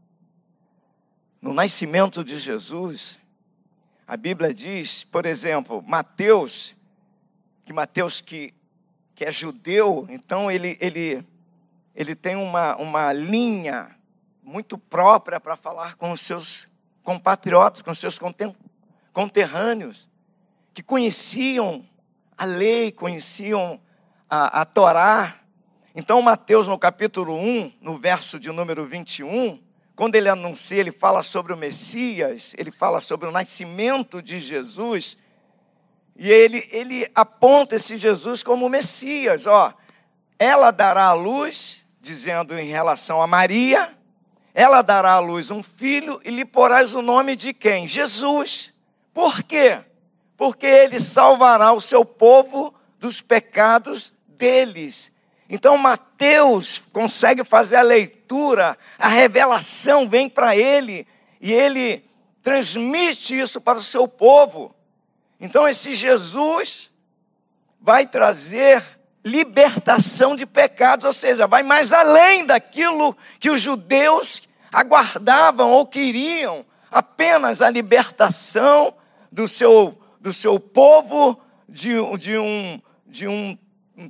no 1.42 1.52
nascimento 1.52 2.24
de 2.24 2.38
Jesus, 2.38 3.18
a 4.06 4.16
Bíblia 4.16 4.54
diz, 4.54 5.04
por 5.04 5.26
exemplo, 5.26 5.84
Mateus, 5.86 6.74
que 7.66 7.72
Mateus 7.74 8.22
que, 8.22 8.54
que 9.14 9.26
é 9.26 9.30
judeu, 9.30 10.06
então 10.08 10.50
ele, 10.50 10.78
ele, 10.80 11.22
ele 11.94 12.14
tem 12.14 12.34
uma, 12.34 12.76
uma 12.76 13.12
linha 13.12 13.94
muito 14.42 14.78
própria 14.78 15.38
para 15.38 15.54
falar 15.54 15.96
com 15.96 16.12
os 16.12 16.22
seus 16.22 16.66
compatriotas, 17.02 17.82
com 17.82 17.90
os 17.90 17.98
seus 17.98 18.18
conterrâneos, 19.12 20.08
que 20.74 20.82
conheciam 20.82 21.84
a 22.36 22.44
lei, 22.44 22.90
conheciam 22.90 23.80
a, 24.28 24.62
a 24.62 24.64
Torá. 24.64 25.40
Então, 25.94 26.22
Mateus, 26.22 26.66
no 26.66 26.78
capítulo 26.78 27.34
1, 27.34 27.72
no 27.80 27.98
verso 27.98 28.38
de 28.38 28.50
número 28.50 28.84
21, 28.86 29.62
quando 29.94 30.14
ele 30.14 30.28
anuncia, 30.28 30.78
ele 30.78 30.90
fala 30.90 31.22
sobre 31.22 31.52
o 31.52 31.56
Messias, 31.56 32.54
ele 32.56 32.70
fala 32.70 33.00
sobre 33.00 33.28
o 33.28 33.32
nascimento 33.32 34.22
de 34.22 34.40
Jesus, 34.40 35.18
e 36.16 36.30
ele, 36.30 36.66
ele 36.70 37.10
aponta 37.14 37.76
esse 37.76 37.96
Jesus 37.96 38.42
como 38.42 38.66
o 38.66 38.70
Messias. 38.70 39.46
Ó, 39.46 39.72
ela 40.38 40.70
dará 40.70 41.06
a 41.06 41.12
luz, 41.12 41.86
dizendo 42.00 42.58
em 42.58 42.68
relação 42.68 43.22
a 43.22 43.26
Maria, 43.26 43.96
ela 44.54 44.82
dará 44.82 45.12
à 45.12 45.18
luz 45.18 45.50
um 45.50 45.62
filho 45.62 46.20
e 46.24 46.30
lhe 46.30 46.44
porás 46.44 46.94
o 46.94 47.02
nome 47.02 47.36
de 47.36 47.54
quem? 47.54 47.86
Jesus. 47.86 48.71
Por 49.12 49.42
quê? 49.42 49.80
Porque 50.36 50.66
ele 50.66 51.00
salvará 51.00 51.72
o 51.72 51.80
seu 51.80 52.04
povo 52.04 52.74
dos 52.98 53.20
pecados 53.20 54.12
deles. 54.26 55.12
Então 55.48 55.76
Mateus 55.76 56.82
consegue 56.92 57.44
fazer 57.44 57.76
a 57.76 57.82
leitura, 57.82 58.76
a 58.98 59.08
revelação 59.08 60.08
vem 60.08 60.28
para 60.28 60.56
ele 60.56 61.06
e 61.40 61.52
ele 61.52 62.04
transmite 62.42 63.38
isso 63.38 63.60
para 63.60 63.78
o 63.78 63.82
seu 63.82 64.08
povo. 64.08 64.74
Então 65.38 65.68
esse 65.68 65.94
Jesus 65.94 66.90
vai 67.80 68.06
trazer 68.06 68.82
libertação 69.24 70.34
de 70.34 70.46
pecados, 70.46 71.04
ou 71.06 71.12
seja, 71.12 71.46
vai 71.46 71.62
mais 71.62 71.92
além 71.92 72.44
daquilo 72.46 73.16
que 73.38 73.50
os 73.50 73.60
judeus 73.60 74.42
aguardavam 74.72 75.70
ou 75.70 75.86
queriam, 75.86 76.64
apenas 76.90 77.60
a 77.60 77.70
libertação 77.70 78.94
do 79.32 79.48
seu, 79.48 79.98
do 80.20 80.32
seu 80.32 80.60
povo 80.60 81.40
de, 81.68 81.94
de 82.18 82.36
um, 82.38 82.80
de 83.06 83.26
um 83.26 83.58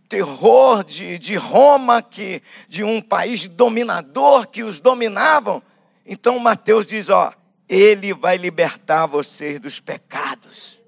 terror 0.09 0.85
de, 0.85 1.19
de 1.19 1.37
Roma, 1.37 2.03
que, 2.03 2.43
de 2.69 2.83
um 2.83 3.01
país 3.01 3.47
dominador 3.47 4.49
que 4.49 4.63
os 4.63 4.81
dominavam. 4.81 5.63
Então 6.05 6.39
Mateus 6.39 6.87
diz: 6.87 7.09
Ó, 7.09 7.33
ele 7.69 8.13
vai 8.13 8.37
libertar 8.37 9.07
vocês 9.07 9.61
dos 9.61 9.79
pecados. 9.79 10.83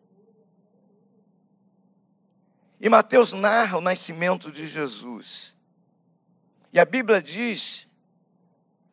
E 2.80 2.88
Mateus 2.88 3.32
narra 3.32 3.78
o 3.78 3.80
nascimento 3.80 4.50
de 4.50 4.68
Jesus. 4.68 5.54
E 6.72 6.78
a 6.78 6.84
Bíblia 6.84 7.22
diz, 7.22 7.88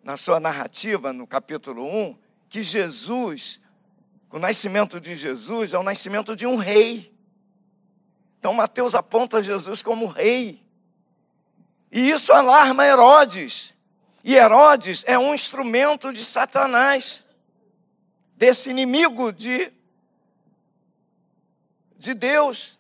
na 0.03 0.15
sua 0.15 0.39
narrativa, 0.39 1.11
no 1.11 1.27
capítulo 1.27 1.83
1, 1.85 2.17
que 2.47 2.63
Jesus, 2.63 3.60
o 4.31 4.39
nascimento 4.39 4.99
de 4.99 5.15
Jesus 5.15 5.73
é 5.73 5.77
o 5.77 5.83
nascimento 5.83 6.35
de 6.35 6.45
um 6.45 6.55
rei. 6.55 7.13
Então 8.39 8.53
Mateus 8.53 8.95
aponta 8.95 9.43
Jesus 9.43 9.81
como 9.81 10.07
rei. 10.07 10.63
E 11.91 12.09
isso 12.09 12.31
alarma 12.31 12.85
Herodes. 12.85 13.73
E 14.23 14.35
Herodes 14.35 15.03
é 15.05 15.17
um 15.17 15.33
instrumento 15.33 16.13
de 16.13 16.23
Satanás, 16.23 17.25
desse 18.37 18.69
inimigo 18.69 19.33
de, 19.33 19.71
de 21.97 22.13
Deus. 22.13 22.79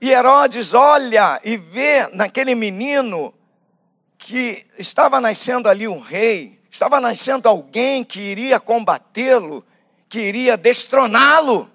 E 0.00 0.10
Herodes 0.10 0.74
olha 0.74 1.40
e 1.42 1.56
vê 1.56 2.06
naquele 2.08 2.54
menino 2.54 3.34
que 4.18 4.66
estava 4.78 5.20
nascendo 5.20 5.68
ali 5.68 5.88
um 5.88 5.98
rei, 5.98 6.60
estava 6.70 7.00
nascendo 7.00 7.48
alguém 7.48 8.04
que 8.04 8.20
iria 8.20 8.60
combatê-lo, 8.60 9.64
que 10.10 10.18
iria 10.18 10.56
destroná-lo. 10.56 11.70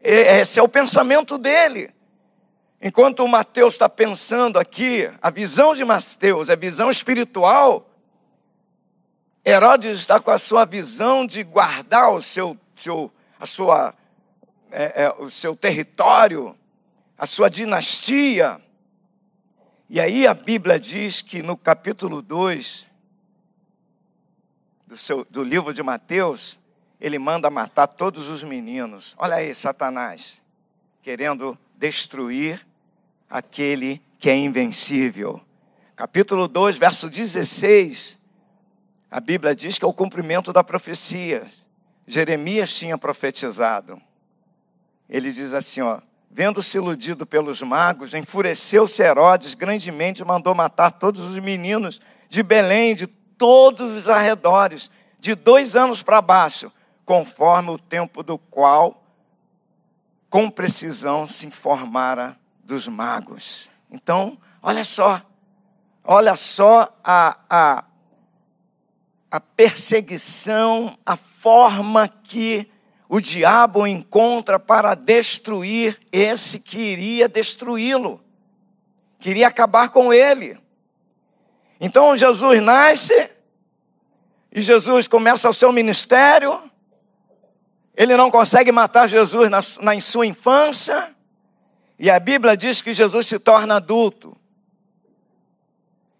Esse 0.00 0.60
é 0.60 0.62
o 0.62 0.68
pensamento 0.68 1.36
dele. 1.36 1.92
Enquanto 2.80 3.26
Mateus 3.26 3.74
está 3.74 3.88
pensando 3.88 4.60
aqui, 4.60 5.10
a 5.20 5.28
visão 5.28 5.74
de 5.74 5.84
Mateus 5.84 6.48
é 6.48 6.54
visão 6.54 6.88
espiritual, 6.88 7.84
Herodes 9.44 9.98
está 9.98 10.20
com 10.20 10.30
a 10.30 10.38
sua 10.38 10.64
visão 10.64 11.26
de 11.26 11.42
guardar 11.42 12.12
o 12.12 12.22
seu, 12.22 12.56
seu, 12.76 13.10
a 13.40 13.46
sua, 13.46 13.94
é, 14.70 15.04
é, 15.04 15.14
o 15.18 15.28
seu 15.28 15.56
território, 15.56 16.56
a 17.16 17.26
sua 17.26 17.48
dinastia. 17.48 18.60
E 19.88 19.98
aí 19.98 20.26
a 20.26 20.34
Bíblia 20.34 20.78
diz 20.78 21.22
que 21.22 21.42
no 21.42 21.56
capítulo 21.56 22.20
2 22.20 22.86
do, 24.86 24.96
seu, 24.96 25.26
do 25.30 25.42
livro 25.42 25.72
de 25.72 25.82
Mateus, 25.82 26.57
ele 27.00 27.18
manda 27.18 27.50
matar 27.50 27.86
todos 27.86 28.28
os 28.28 28.42
meninos. 28.42 29.14
Olha 29.18 29.36
aí, 29.36 29.54
Satanás, 29.54 30.42
querendo 31.02 31.56
destruir 31.76 32.66
aquele 33.30 34.02
que 34.18 34.28
é 34.28 34.36
invencível. 34.36 35.40
Capítulo 35.94 36.48
2, 36.48 36.78
verso 36.78 37.08
16, 37.08 38.18
a 39.10 39.20
Bíblia 39.20 39.54
diz 39.54 39.78
que 39.78 39.84
é 39.84 39.88
o 39.88 39.92
cumprimento 39.92 40.52
da 40.52 40.62
profecia. 40.64 41.46
Jeremias 42.06 42.74
tinha 42.74 42.96
profetizado. 42.98 44.00
Ele 45.08 45.32
diz 45.32 45.52
assim, 45.52 45.80
ó: 45.80 46.00
Vendo-se 46.30 46.76
iludido 46.76 47.26
pelos 47.26 47.62
magos, 47.62 48.12
enfureceu-se 48.14 49.02
Herodes 49.02 49.54
grandemente 49.54 50.22
e 50.22 50.24
mandou 50.24 50.54
matar 50.54 50.90
todos 50.90 51.22
os 51.22 51.38
meninos 51.38 52.00
de 52.28 52.42
Belém, 52.42 52.94
de 52.94 53.06
todos 53.06 53.96
os 53.96 54.08
arredores, 54.08 54.90
de 55.18 55.34
dois 55.34 55.74
anos 55.74 56.02
para 56.02 56.20
baixo, 56.20 56.70
conforme 57.08 57.70
o 57.70 57.78
tempo 57.78 58.22
do 58.22 58.36
qual, 58.36 59.02
com 60.28 60.50
precisão, 60.50 61.26
se 61.26 61.46
informara 61.46 62.38
dos 62.62 62.86
magos. 62.86 63.70
Então, 63.90 64.36
olha 64.60 64.84
só, 64.84 65.22
olha 66.04 66.36
só 66.36 66.94
a, 67.02 67.38
a, 67.48 67.84
a 69.30 69.40
perseguição, 69.40 70.98
a 71.06 71.16
forma 71.16 72.06
que 72.08 72.70
o 73.08 73.22
diabo 73.22 73.86
encontra 73.86 74.58
para 74.58 74.94
destruir 74.94 75.98
esse 76.12 76.60
que 76.60 76.78
iria 76.78 77.26
destruí-lo, 77.26 78.22
queria 79.18 79.48
acabar 79.48 79.88
com 79.88 80.12
ele. 80.12 80.60
Então 81.80 82.14
Jesus 82.18 82.60
nasce 82.60 83.30
e 84.52 84.60
Jesus 84.60 85.08
começa 85.08 85.48
o 85.48 85.54
seu 85.54 85.72
ministério, 85.72 86.67
ele 87.98 88.16
não 88.16 88.30
consegue 88.30 88.70
matar 88.70 89.08
Jesus 89.08 89.50
na, 89.50 89.58
na, 89.80 90.00
sua 90.00 90.24
infância. 90.24 91.12
E 91.98 92.08
a 92.08 92.20
Bíblia 92.20 92.56
diz 92.56 92.80
que 92.80 92.94
Jesus 92.94 93.26
se 93.26 93.40
torna 93.40 93.74
adulto. 93.74 94.36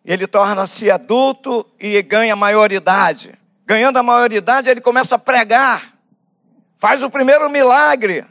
Ele 0.05 0.27
torna-se 0.27 0.91
adulto 0.91 1.65
e 1.79 2.03
ganha 2.03 2.35
maioridade. 2.35 3.39
Ganhando 3.65 3.97
a 3.97 4.03
maioridade, 4.03 4.69
ele 4.69 4.81
começa 4.81 5.15
a 5.15 5.19
pregar. 5.21 5.95
Faz 6.79 7.01
o 7.05 7.09
primeiro 7.09 7.49
milagre. 7.49 8.27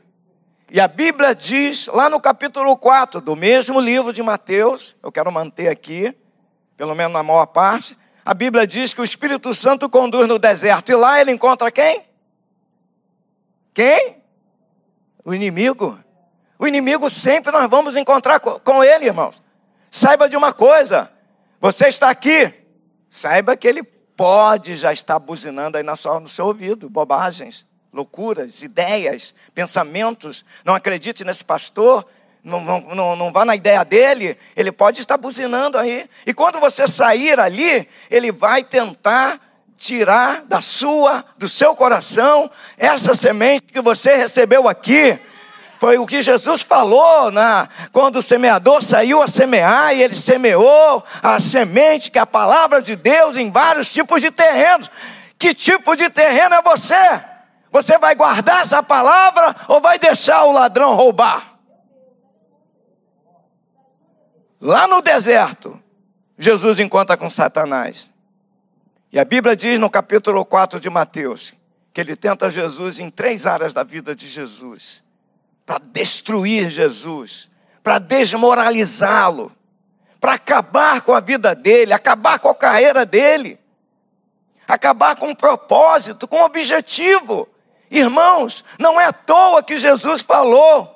E 0.69 0.81
a 0.81 0.87
Bíblia 0.89 1.33
diz, 1.33 1.87
lá 1.87 2.09
no 2.09 2.19
capítulo 2.19 2.75
4 2.75 3.21
do 3.21 3.33
mesmo 3.33 3.79
livro 3.79 4.11
de 4.11 4.21
Mateus, 4.21 4.93
eu 5.01 5.09
quero 5.09 5.31
manter 5.31 5.69
aqui, 5.69 6.13
pelo 6.75 6.93
menos 6.93 7.13
na 7.13 7.23
maior 7.23 7.45
parte, 7.45 7.97
a 8.25 8.33
Bíblia 8.33 8.67
diz 8.67 8.93
que 8.93 8.99
o 8.99 9.05
Espírito 9.05 9.55
Santo 9.55 9.89
conduz 9.89 10.27
no 10.27 10.37
deserto. 10.37 10.91
E 10.91 10.95
lá 10.95 11.21
ele 11.21 11.31
encontra 11.31 11.71
quem? 11.71 12.06
Quem? 13.77 14.23
O 15.23 15.35
inimigo. 15.35 15.99
O 16.57 16.65
inimigo 16.65 17.11
sempre 17.11 17.51
nós 17.51 17.69
vamos 17.69 17.95
encontrar 17.95 18.39
com 18.39 18.83
ele, 18.83 19.05
irmãos. 19.05 19.43
Saiba 19.91 20.27
de 20.27 20.35
uma 20.35 20.51
coisa: 20.51 21.11
você 21.61 21.87
está 21.87 22.09
aqui, 22.09 22.51
saiba 23.07 23.55
que 23.55 23.67
ele 23.67 23.83
pode 23.83 24.75
já 24.75 24.91
estar 24.91 25.19
buzinando 25.19 25.77
aí 25.77 25.83
na 25.83 25.95
sua, 25.95 26.19
no 26.19 26.27
seu 26.27 26.47
ouvido 26.47 26.89
bobagens, 26.89 27.67
loucuras, 27.93 28.63
ideias, 28.63 29.35
pensamentos. 29.53 30.43
Não 30.65 30.73
acredite 30.73 31.23
nesse 31.23 31.45
pastor, 31.45 32.03
não, 32.43 32.81
não, 32.81 33.15
não 33.15 33.31
vá 33.31 33.45
na 33.45 33.55
ideia 33.55 33.85
dele, 33.85 34.39
ele 34.55 34.71
pode 34.71 35.01
estar 35.01 35.17
buzinando 35.17 35.77
aí. 35.77 36.09
E 36.25 36.33
quando 36.33 36.59
você 36.59 36.87
sair 36.87 37.39
ali, 37.39 37.87
ele 38.09 38.31
vai 38.31 38.63
tentar 38.63 39.39
tirar 39.77 40.41
da 40.41 40.59
sua, 40.59 41.23
do 41.37 41.47
seu 41.47 41.75
coração, 41.75 42.49
essa 42.77 43.13
semente 43.13 43.71
que 43.71 43.79
você 43.79 44.15
recebeu 44.15 44.67
aqui. 44.67 45.17
Foi 45.79 45.99
o 45.99 46.07
que 46.07 46.23
Jesus 46.23 46.63
falou 46.63 47.31
na, 47.31 47.69
quando 47.91 48.17
o 48.17 48.23
semeador 48.23 48.81
saiu 48.81 49.21
a 49.21 49.27
semear 49.27 49.93
e 49.93 50.01
ele 50.01 50.15
semeou 50.15 51.03
a 51.21 51.39
semente, 51.39 52.09
que 52.09 52.17
é 52.17 52.21
a 52.21 52.25
palavra 52.25 52.81
de 52.81 52.95
Deus, 52.95 53.37
em 53.37 53.51
vários 53.51 53.93
tipos 53.93 54.19
de 54.19 54.31
terrenos. 54.31 54.89
Que 55.37 55.53
tipo 55.53 55.95
de 55.95 56.09
terreno 56.09 56.55
é 56.55 56.61
você? 56.63 57.21
Você 57.71 57.99
vai 57.99 58.15
guardar 58.15 58.61
essa 58.61 58.81
palavra 58.81 59.55
ou 59.67 59.79
vai 59.79 59.99
deixar 59.99 60.45
o 60.45 60.51
ladrão 60.51 60.95
roubar? 60.95 61.57
Lá 64.59 64.87
no 64.87 65.03
deserto, 65.03 65.79
Jesus 66.39 66.79
encontra 66.79 67.15
com 67.15 67.29
Satanás. 67.29 68.09
E 69.11 69.19
a 69.19 69.25
Bíblia 69.25 69.55
diz 69.55 69.79
no 69.79 69.89
capítulo 69.89 70.43
4 70.43 70.79
de 70.79 70.89
Mateus 70.89 71.53
que 71.93 72.01
ele 72.01 72.15
tenta 72.15 72.51
Jesus 72.51 72.99
em 72.99 73.09
três 73.09 73.45
áreas 73.45 73.73
da 73.73 73.83
vida 73.83 74.15
de 74.15 74.27
Jesus 74.27 75.03
para 75.65 75.79
destruir 75.79 76.69
Jesus, 76.69 77.49
para 77.83 77.99
desmoralizá-lo, 77.99 79.51
para 80.19 80.33
acabar 80.33 81.01
com 81.01 81.13
a 81.13 81.19
vida 81.19 81.53
dele, 81.53 81.91
acabar 81.93 82.39
com 82.39 82.49
a 82.49 82.55
carreira 82.55 83.05
dele, 83.05 83.59
acabar 84.67 85.15
com 85.15 85.27
um 85.29 85.35
propósito, 85.35 86.27
com 86.27 86.37
um 86.37 86.43
objetivo. 86.43 87.47
Irmãos, 87.89 88.63
não 88.77 88.99
é 88.99 89.05
à 89.05 89.13
toa 89.13 89.63
que 89.63 89.77
Jesus 89.77 90.21
falou 90.21 90.95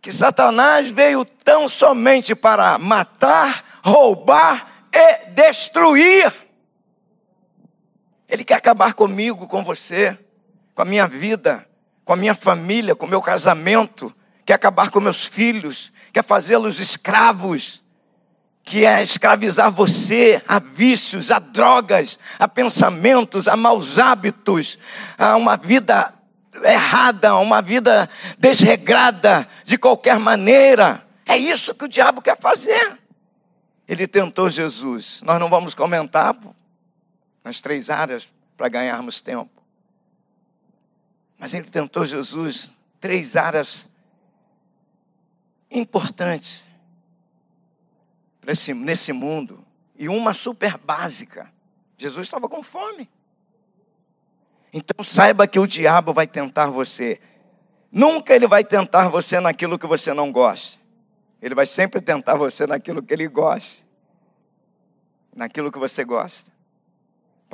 que 0.00 0.12
Satanás 0.12 0.90
veio 0.90 1.24
tão 1.24 1.68
somente 1.68 2.34
para 2.34 2.78
matar, 2.78 3.80
roubar 3.82 4.86
e 4.92 5.30
destruir. 5.30 6.43
Ele 8.34 8.42
quer 8.42 8.54
acabar 8.54 8.94
comigo, 8.94 9.46
com 9.46 9.62
você, 9.62 10.18
com 10.74 10.82
a 10.82 10.84
minha 10.84 11.06
vida, 11.06 11.64
com 12.04 12.12
a 12.12 12.16
minha 12.16 12.34
família, 12.34 12.96
com 12.96 13.06
o 13.06 13.08
meu 13.08 13.22
casamento, 13.22 14.12
quer 14.44 14.54
acabar 14.54 14.90
com 14.90 14.98
meus 14.98 15.24
filhos, 15.24 15.92
quer 16.12 16.24
fazê-los 16.24 16.80
escravos, 16.80 17.80
quer 18.64 19.04
escravizar 19.04 19.70
você 19.70 20.42
a 20.48 20.58
vícios, 20.58 21.30
a 21.30 21.38
drogas, 21.38 22.18
a 22.36 22.48
pensamentos, 22.48 23.46
a 23.46 23.56
maus 23.56 24.00
hábitos, 24.00 24.80
a 25.16 25.36
uma 25.36 25.56
vida 25.56 26.12
errada, 26.64 27.36
uma 27.36 27.62
vida 27.62 28.10
desregrada 28.36 29.48
de 29.62 29.78
qualquer 29.78 30.18
maneira. 30.18 31.06
É 31.24 31.36
isso 31.36 31.72
que 31.72 31.84
o 31.84 31.88
diabo 31.88 32.20
quer 32.20 32.36
fazer. 32.36 32.98
Ele 33.86 34.08
tentou 34.08 34.50
Jesus. 34.50 35.22
Nós 35.24 35.38
não 35.38 35.48
vamos 35.48 35.72
comentar 35.72 36.34
nas 37.44 37.60
três 37.60 37.90
áreas 37.90 38.26
para 38.56 38.68
ganharmos 38.68 39.20
tempo. 39.20 39.62
Mas 41.38 41.52
ele 41.52 41.68
tentou 41.68 42.06
Jesus 42.06 42.72
três 42.98 43.36
áreas 43.36 43.88
importantes 45.70 46.70
nesse, 48.42 49.12
mundo 49.12 49.64
e 49.98 50.08
uma 50.08 50.32
super 50.32 50.78
básica. 50.78 51.52
Jesus 51.98 52.26
estava 52.26 52.48
com 52.48 52.62
fome. 52.62 53.10
Então 54.72 55.04
saiba 55.04 55.46
que 55.46 55.58
o 55.58 55.66
diabo 55.66 56.12
vai 56.12 56.26
tentar 56.26 56.66
você. 56.66 57.20
Nunca 57.90 58.34
ele 58.34 58.46
vai 58.46 58.64
tentar 58.64 59.08
você 59.08 59.38
naquilo 59.38 59.78
que 59.78 59.86
você 59.86 60.12
não 60.14 60.32
gosta. 60.32 60.80
Ele 61.42 61.54
vai 61.54 61.66
sempre 61.66 62.00
tentar 62.00 62.36
você 62.36 62.66
naquilo 62.66 63.02
que 63.02 63.12
ele 63.12 63.28
gosta. 63.28 63.84
Naquilo 65.34 65.70
que 65.70 65.78
você 65.78 66.04
gosta. 66.04 66.53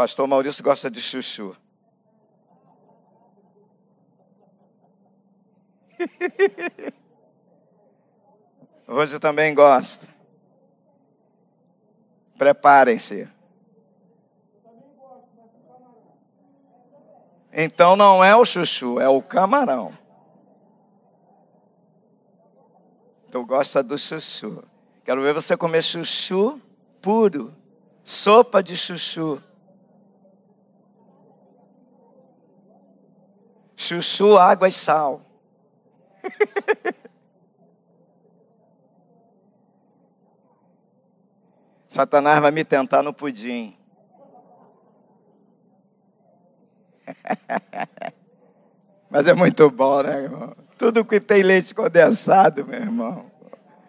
Pastor 0.00 0.26
Maurício 0.26 0.64
gosta 0.64 0.90
de 0.90 0.98
chuchu. 0.98 1.54
Hoje 8.88 9.18
também 9.18 9.54
gosta. 9.54 10.08
Preparem-se. 12.38 13.28
Então 17.52 17.94
não 17.94 18.24
é 18.24 18.34
o 18.34 18.46
chuchu, 18.46 18.98
é 18.98 19.06
o 19.06 19.20
camarão. 19.20 19.92
Tu 23.30 23.44
gosta 23.44 23.82
do 23.82 23.98
chuchu. 23.98 24.64
Quero 25.04 25.20
ver 25.20 25.34
você 25.34 25.58
comer 25.58 25.82
chuchu 25.82 26.58
puro. 27.02 27.54
Sopa 28.02 28.62
de 28.62 28.78
chuchu. 28.78 29.42
Chuchu, 33.80 34.36
água 34.36 34.68
e 34.68 34.72
sal. 34.72 35.22
Satanás 41.88 42.42
vai 42.42 42.50
me 42.50 42.62
tentar 42.62 43.02
no 43.02 43.14
pudim. 43.14 43.74
Mas 49.08 49.26
é 49.26 49.32
muito 49.32 49.70
bom, 49.70 50.02
né, 50.02 50.24
irmão? 50.24 50.54
Tudo 50.76 51.02
que 51.02 51.18
tem 51.18 51.42
leite 51.42 51.74
condensado, 51.74 52.66
meu 52.66 52.80
irmão. 52.80 53.30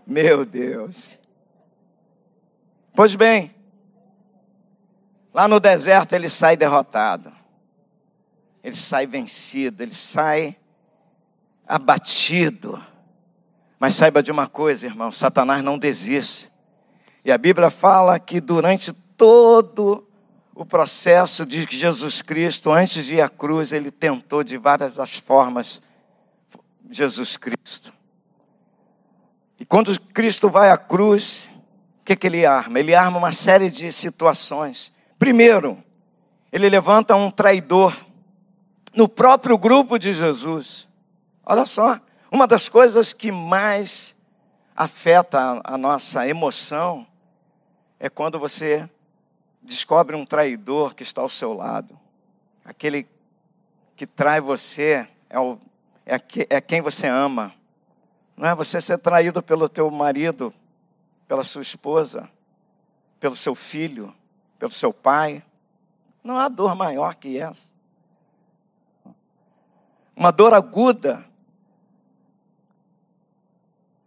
Meu 0.08 0.46
Deus. 0.46 1.14
Pois 2.96 3.14
bem, 3.14 3.54
lá 5.34 5.50
no 5.50 5.60
deserto 5.60 6.14
ele 6.14 6.30
sai 6.30 6.56
derrotado. 6.56 7.41
Ele 8.64 8.76
sai 8.76 9.08
vencido, 9.08 9.82
ele 9.82 9.94
sai 9.94 10.56
abatido. 11.68 12.84
Mas 13.80 13.96
saiba 13.96 14.22
de 14.22 14.32
uma 14.32 14.48
coisa, 14.48 14.86
irmão: 14.86 15.12
Satanás 15.12 15.64
não 15.64 15.78
desiste. 15.78 16.52
E 17.26 17.32
a 17.32 17.38
Bíblia 17.38 17.70
fala 17.70 18.20
que 18.20 18.40
durante 18.40 18.92
todo 18.94 20.08
o 20.54 20.66
processo 20.66 21.46
de 21.46 21.66
Jesus 21.70 22.22
Cristo, 22.22 22.72
antes 22.72 23.06
de 23.06 23.16
ir 23.16 23.22
à 23.22 23.30
cruz, 23.30 23.72
ele 23.72 23.90
tentou 23.90 24.44
de 24.44 24.58
várias 24.58 24.96
das 24.96 25.18
formas 25.18 25.82
Jesus 26.90 27.38
Cristo. 27.38 27.94
E 29.60 29.66
quando 29.66 29.98
Cristo 30.00 30.50
vai 30.50 30.70
à 30.70 30.78
cruz, 30.78 31.50
o 32.02 32.06
que, 32.06 32.16
que 32.16 32.28
ele 32.28 32.46
arma? 32.46 32.80
Ele 32.80 32.94
arma 32.94 33.18
uma 33.18 33.32
série 33.32 33.70
de 33.70 33.92
situações. 33.92 34.92
Primeiro, 35.18 35.82
ele 36.52 36.68
levanta 36.68 37.16
um 37.16 37.32
traidor 37.32 37.96
no 38.96 39.08
próprio 39.08 39.58
grupo 39.58 39.98
de 39.98 40.14
Jesus. 40.14 40.88
Olha 41.46 41.66
só, 41.66 42.00
uma 42.32 42.48
das 42.48 42.70
coisas 42.70 43.14
que 43.14 43.32
mais 43.32 44.16
afeta 44.76 45.62
a, 45.64 45.78
nossa 45.78 46.28
emoção 46.28 47.06
é 48.00 48.10
quando 48.10 48.40
você 48.40 48.90
descobre 49.62 50.16
um 50.16 50.26
traidor 50.26 50.96
que 50.96 51.04
está 51.04 51.22
ao 51.22 51.30
seu 51.30 51.54
lado. 51.54 52.00
Aquele 52.66 53.08
que 53.96 54.08
trai 54.08 54.42
você 54.42 55.08
é, 55.30 55.40
o, 55.40 55.58
é, 56.06 56.18
que, 56.18 56.48
é 56.50 56.60
quem 56.60 56.82
você 56.82 57.08
ama. 57.08 57.54
Não 58.36 58.50
é 58.50 58.56
você 58.56 58.82
ser 58.82 58.98
traído 58.98 59.44
pelo 59.44 59.70
teu 59.70 59.90
marido, 59.92 60.54
pela 61.28 61.44
sua 61.44 61.62
esposa, 61.62 62.30
pelo 63.20 63.36
seu 63.36 63.54
filho, 63.54 64.14
pelo 64.58 64.72
seu 64.72 64.92
pai. 64.92 65.44
Não 66.24 66.38
há 66.38 66.48
dor 66.48 66.76
maior 66.76 67.16
que 67.16 67.38
essa. 67.38 67.72
Uma 70.22 70.32
dor 70.32 70.54
aguda. 70.54 71.26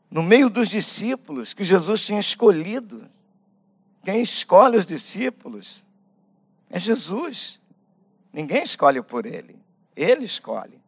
No 0.08 0.22
meio 0.22 0.48
dos 0.48 0.68
discípulos 0.68 1.52
que 1.52 1.64
Jesus 1.64 2.02
tinha 2.02 2.20
escolhido. 2.20 3.10
Quem 4.04 4.22
escolhe 4.22 4.76
os 4.76 4.86
discípulos 4.86 5.84
é 6.70 6.78
Jesus. 6.78 7.60
Ninguém 8.32 8.62
escolhe 8.62 9.02
por 9.02 9.26
ele, 9.26 9.58
ele 9.96 10.24
escolhe. 10.24 10.80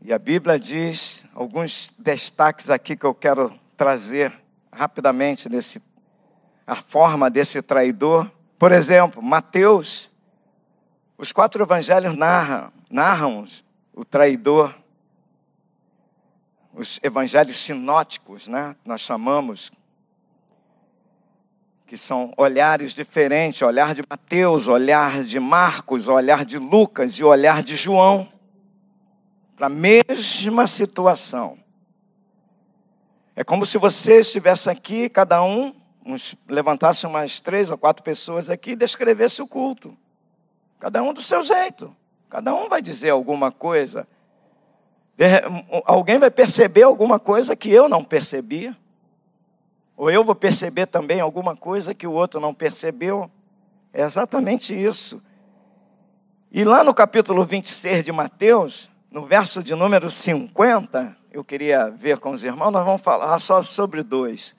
E 0.00 0.12
a 0.12 0.20
Bíblia 0.20 0.56
diz 0.56 1.26
alguns 1.34 1.92
destaques 1.98 2.70
aqui 2.70 2.96
que 2.96 3.04
eu 3.04 3.12
quero 3.12 3.58
trazer 3.76 4.32
rapidamente 4.72 5.48
nesse 5.48 5.82
a 6.64 6.76
forma 6.76 7.28
desse 7.28 7.60
traidor. 7.60 8.30
Por 8.56 8.70
exemplo, 8.70 9.20
Mateus, 9.20 10.12
os 11.18 11.32
quatro 11.32 11.64
evangelhos 11.64 12.16
narram, 12.16 12.72
narram 12.88 13.44
o 13.94 14.04
traidor. 14.04 14.74
Os 16.72 16.98
evangelhos 17.02 17.56
sinóticos, 17.56 18.48
né? 18.48 18.74
Nós 18.84 19.00
chamamos 19.00 19.70
que 21.86 21.96
são 21.96 22.32
olhares 22.36 22.92
diferentes, 22.92 23.62
olhar 23.62 23.94
de 23.94 24.02
Mateus, 24.08 24.66
olhar 24.66 25.22
de 25.22 25.38
Marcos, 25.38 26.08
olhar 26.08 26.44
de 26.44 26.58
Lucas 26.58 27.12
e 27.12 27.22
olhar 27.22 27.62
de 27.62 27.76
João, 27.76 28.28
para 29.54 29.66
a 29.66 29.70
mesma 29.70 30.66
situação. 30.66 31.56
É 33.36 33.44
como 33.44 33.64
se 33.64 33.78
você 33.78 34.20
estivesse 34.20 34.68
aqui, 34.68 35.08
cada 35.08 35.42
um 35.42 35.74
uns, 36.04 36.34
levantasse 36.48 37.06
umas 37.06 37.40
três 37.40 37.70
ou 37.70 37.78
quatro 37.78 38.02
pessoas 38.02 38.50
aqui 38.50 38.72
e 38.72 38.76
descrevesse 38.76 39.40
o 39.40 39.46
culto. 39.46 39.96
Cada 40.78 41.02
um 41.02 41.12
do 41.12 41.22
seu 41.22 41.42
jeito. 41.42 41.94
Cada 42.34 42.52
um 42.52 42.68
vai 42.68 42.82
dizer 42.82 43.10
alguma 43.10 43.52
coisa. 43.52 44.08
Alguém 45.84 46.18
vai 46.18 46.32
perceber 46.32 46.82
alguma 46.82 47.16
coisa 47.20 47.54
que 47.54 47.70
eu 47.70 47.88
não 47.88 48.02
percebia. 48.02 48.76
Ou 49.96 50.10
eu 50.10 50.24
vou 50.24 50.34
perceber 50.34 50.86
também 50.86 51.20
alguma 51.20 51.54
coisa 51.54 51.94
que 51.94 52.08
o 52.08 52.10
outro 52.10 52.40
não 52.40 52.52
percebeu. 52.52 53.30
É 53.92 54.02
exatamente 54.02 54.74
isso. 54.74 55.22
E 56.50 56.64
lá 56.64 56.82
no 56.82 56.92
capítulo 56.92 57.44
26 57.44 58.02
de 58.02 58.10
Mateus, 58.10 58.90
no 59.12 59.24
verso 59.24 59.62
de 59.62 59.76
número 59.76 60.10
50, 60.10 61.16
eu 61.30 61.44
queria 61.44 61.88
ver 61.88 62.18
com 62.18 62.32
os 62.32 62.42
irmãos, 62.42 62.72
nós 62.72 62.84
vamos 62.84 63.00
falar 63.00 63.38
só 63.38 63.62
sobre 63.62 64.02
dois. 64.02 64.56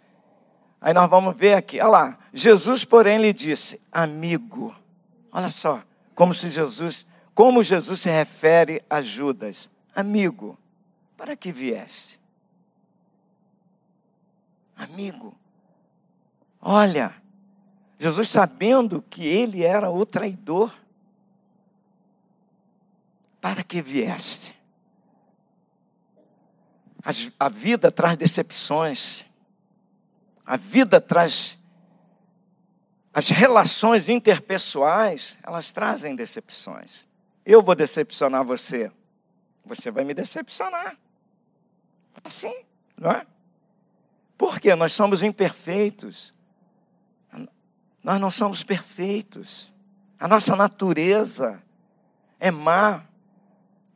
Aí 0.79 0.93
nós 0.93 1.09
vamos 1.09 1.35
ver 1.35 1.55
aqui, 1.55 1.81
olha 1.81 1.89
lá. 1.89 2.17
Jesus, 2.33 2.85
porém, 2.85 3.17
lhe 3.17 3.33
disse: 3.33 3.81
Amigo. 3.91 4.73
Olha 5.29 5.49
só, 5.49 5.81
como 6.13 6.33
se 6.33 6.49
Jesus, 6.49 7.05
como 7.36 7.62
Jesus 7.62 8.00
se 8.00 8.10
refere 8.10 8.84
a 8.89 9.02
Judas: 9.02 9.69
Amigo, 9.93 10.58
para 11.17 11.36
que 11.36 11.52
vieste? 11.52 12.17
Amigo. 14.76 15.38
Olha, 16.62 17.13
Jesus 18.00 18.30
sabendo 18.30 19.02
que 19.02 19.28
ele 19.28 19.63
era 19.63 19.91
o 19.91 20.06
traidor, 20.06 20.74
para 23.41 23.63
que 23.63 23.82
vieste? 23.82 24.56
A 27.39 27.50
vida 27.50 27.91
traz 27.91 28.17
decepções, 28.17 29.26
a 30.45 30.56
vida 30.56 31.02
traz. 31.02 31.58
As 33.13 33.30
relações 33.30 34.10
interpessoais, 34.10 35.38
elas 35.43 35.71
trazem 35.71 36.15
decepções. 36.15 37.05
Eu 37.45 37.62
vou 37.62 37.75
decepcionar 37.75 38.43
você, 38.43 38.91
você 39.63 39.91
vai 39.91 40.03
me 40.03 40.13
decepcionar. 40.13 40.97
Assim, 42.23 42.53
não 42.97 43.12
é? 43.12 43.25
Porque 44.38 44.73
nós 44.75 44.93
somos 44.93 45.21
imperfeitos. 45.21 46.34
Nós 48.03 48.19
não 48.19 48.31
somos 48.31 48.63
perfeitos. 48.63 49.73
A 50.19 50.27
nossa 50.27 50.55
natureza 50.55 51.62
é 52.39 52.51
má. 52.51 53.03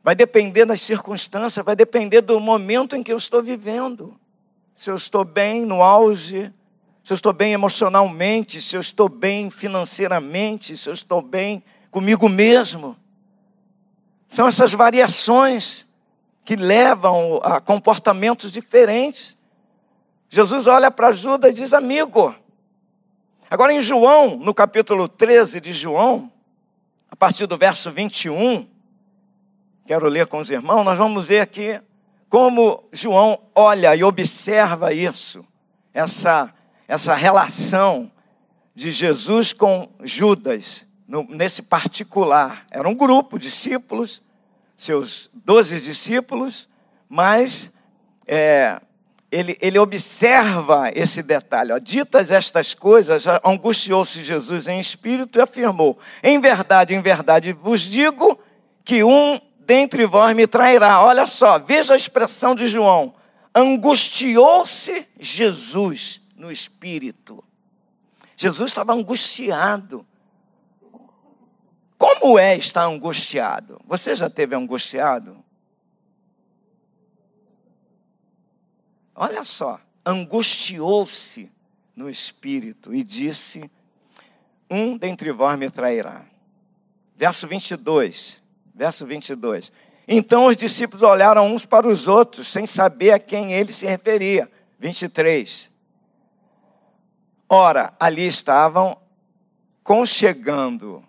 Vai 0.02 0.14
depender 0.14 0.64
das 0.64 0.80
circunstâncias, 0.80 1.64
vai 1.64 1.76
depender 1.76 2.20
do 2.20 2.40
momento 2.40 2.96
em 2.96 3.02
que 3.02 3.12
eu 3.12 3.18
estou 3.18 3.42
vivendo. 3.42 4.18
Se 4.74 4.90
eu 4.90 4.96
estou 4.96 5.24
bem 5.24 5.66
no 5.66 5.82
auge, 5.82 6.52
se 7.04 7.12
eu 7.12 7.14
estou 7.14 7.32
bem 7.32 7.52
emocionalmente, 7.52 8.62
se 8.62 8.76
eu 8.76 8.80
estou 8.80 9.08
bem 9.08 9.50
financeiramente, 9.50 10.76
se 10.76 10.88
eu 10.88 10.94
estou 10.94 11.20
bem 11.20 11.62
comigo 11.90 12.28
mesmo. 12.28 12.96
São 14.30 14.46
essas 14.46 14.72
variações 14.72 15.84
que 16.44 16.54
levam 16.54 17.40
a 17.42 17.60
comportamentos 17.60 18.52
diferentes. 18.52 19.36
Jesus 20.28 20.68
olha 20.68 20.90
para 20.90 21.10
Judas 21.10 21.50
e 21.50 21.54
diz: 21.54 21.72
Amigo, 21.72 22.34
Agora, 23.50 23.72
em 23.72 23.80
João, 23.80 24.36
no 24.36 24.54
capítulo 24.54 25.08
13 25.08 25.60
de 25.60 25.72
João, 25.72 26.30
a 27.10 27.16
partir 27.16 27.48
do 27.48 27.58
verso 27.58 27.90
21, 27.90 28.64
quero 29.84 30.06
ler 30.06 30.28
com 30.28 30.38
os 30.38 30.48
irmãos, 30.48 30.84
nós 30.84 30.96
vamos 30.96 31.26
ver 31.26 31.40
aqui 31.40 31.80
como 32.28 32.84
João 32.92 33.40
olha 33.52 33.96
e 33.96 34.04
observa 34.04 34.94
isso, 34.94 35.44
essa, 35.92 36.54
essa 36.86 37.12
relação 37.16 38.08
de 38.72 38.92
Jesus 38.92 39.52
com 39.52 39.88
Judas, 40.04 40.86
no, 41.10 41.26
nesse 41.28 41.60
particular. 41.60 42.64
Era 42.70 42.88
um 42.88 42.94
grupo, 42.94 43.36
discípulos, 43.36 44.22
seus 44.76 45.28
doze 45.34 45.80
discípulos, 45.80 46.68
mas 47.08 47.72
é, 48.26 48.80
ele, 49.30 49.58
ele 49.60 49.76
observa 49.76 50.88
esse 50.94 51.20
detalhe. 51.20 51.72
Ó. 51.72 51.78
Ditas 51.78 52.30
estas 52.30 52.74
coisas, 52.74 53.24
angustiou-se 53.44 54.22
Jesus 54.22 54.68
em 54.68 54.78
espírito 54.78 55.36
e 55.38 55.42
afirmou: 55.42 55.98
Em 56.22 56.38
verdade, 56.38 56.94
em 56.94 57.02
verdade 57.02 57.52
vos 57.52 57.80
digo 57.80 58.38
que 58.84 59.02
um 59.02 59.38
dentre 59.66 60.06
vós 60.06 60.34
me 60.34 60.46
trairá. 60.46 61.02
Olha 61.02 61.26
só, 61.26 61.58
veja 61.58 61.94
a 61.94 61.96
expressão 61.96 62.54
de 62.54 62.68
João. 62.68 63.12
Angustiou-se 63.52 65.08
Jesus 65.18 66.20
no 66.36 66.52
espírito. 66.52 67.42
Jesus 68.36 68.70
estava 68.70 68.92
angustiado. 68.92 70.06
Como 72.00 72.38
é 72.38 72.56
estar 72.56 72.84
angustiado? 72.84 73.78
Você 73.86 74.16
já 74.16 74.30
teve 74.30 74.56
angustiado? 74.56 75.44
Olha 79.14 79.44
só, 79.44 79.78
angustiou-se 80.06 81.52
no 81.94 82.08
espírito 82.08 82.94
e 82.94 83.04
disse: 83.04 83.70
Um 84.70 84.96
dentre 84.96 85.30
vós 85.30 85.58
me 85.58 85.68
trairá. 85.68 86.24
Verso 87.14 87.46
22. 87.46 88.40
Verso 88.74 89.04
22. 89.04 89.70
Então 90.08 90.46
os 90.46 90.56
discípulos 90.56 91.02
olharam 91.02 91.52
uns 91.52 91.66
para 91.66 91.86
os 91.86 92.08
outros, 92.08 92.46
sem 92.46 92.66
saber 92.66 93.10
a 93.10 93.18
quem 93.18 93.52
ele 93.52 93.74
se 93.74 93.84
referia. 93.84 94.50
23. 94.78 95.70
Ora, 97.46 97.92
ali 98.00 98.26
estavam 98.26 98.96
conchegando 99.84 101.04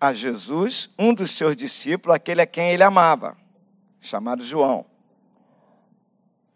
a 0.00 0.14
Jesus 0.14 0.88
um 0.98 1.12
dos 1.12 1.32
seus 1.32 1.54
discípulos, 1.54 2.16
aquele 2.16 2.40
a 2.40 2.46
quem 2.46 2.70
ele 2.70 2.82
amava, 2.82 3.36
chamado 4.00 4.42
João. 4.42 4.86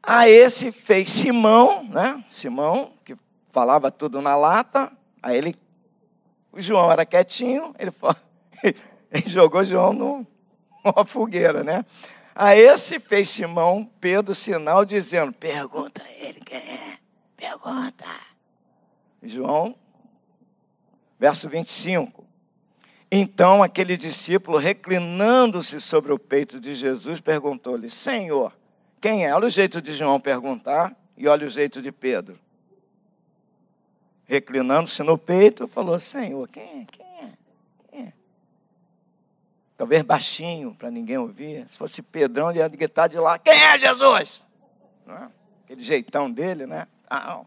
A 0.02 0.28
esse 0.28 0.72
fez 0.72 1.10
Simão, 1.10 1.84
né? 1.84 2.24
Simão, 2.28 2.92
que 3.04 3.16
falava 3.52 3.90
tudo 3.90 4.20
na 4.20 4.36
lata. 4.36 4.90
Aí 5.22 5.36
ele, 5.36 5.56
o 6.50 6.60
João 6.60 6.90
era 6.90 7.04
quietinho, 7.04 7.74
ele, 7.78 7.92
ele 9.10 9.28
jogou 9.28 9.62
João 9.62 9.92
numa 9.92 11.04
fogueira, 11.04 11.62
né? 11.62 11.84
A 12.34 12.56
esse 12.56 12.98
fez 12.98 13.28
Simão 13.28 13.88
Pedro 14.00 14.34
sinal 14.34 14.84
dizendo: 14.84 15.32
Pergunta 15.32 16.02
a 16.02 16.10
ele 16.26 16.40
quem 16.40 16.58
é, 16.58 16.98
pergunta. 17.36 18.04
João, 19.22 19.74
verso 21.18 21.48
25. 21.48 22.23
Então 23.16 23.62
aquele 23.62 23.96
discípulo, 23.96 24.58
reclinando-se 24.58 25.80
sobre 25.80 26.12
o 26.12 26.18
peito 26.18 26.58
de 26.58 26.74
Jesus, 26.74 27.20
perguntou-lhe: 27.20 27.88
Senhor, 27.88 28.52
quem 29.00 29.24
é? 29.24 29.32
Olha 29.32 29.46
o 29.46 29.50
jeito 29.50 29.80
de 29.80 29.92
João 29.92 30.18
perguntar 30.18 30.92
e 31.16 31.28
olha 31.28 31.46
o 31.46 31.50
jeito 31.50 31.80
de 31.80 31.92
Pedro. 31.92 32.36
Reclinando-se 34.24 35.00
no 35.04 35.16
peito, 35.16 35.68
falou: 35.68 35.96
Senhor, 35.96 36.48
quem 36.48 36.64
é? 36.64 36.86
Quem 36.90 37.06
é? 37.06 37.32
Quem 37.88 38.00
é? 38.06 38.12
Talvez 39.76 40.02
baixinho, 40.02 40.74
para 40.74 40.90
ninguém 40.90 41.16
ouvir. 41.16 41.68
Se 41.68 41.78
fosse 41.78 42.02
Pedrão, 42.02 42.50
ele 42.50 42.58
ia 42.58 42.66
gritar 42.66 43.06
de 43.06 43.18
lá: 43.20 43.38
Quem 43.38 43.54
é 43.54 43.78
Jesus? 43.78 44.44
É? 45.06 45.28
Aquele 45.64 45.84
jeitão 45.84 46.28
dele, 46.28 46.66
né? 46.66 46.88
Ah, 47.08 47.42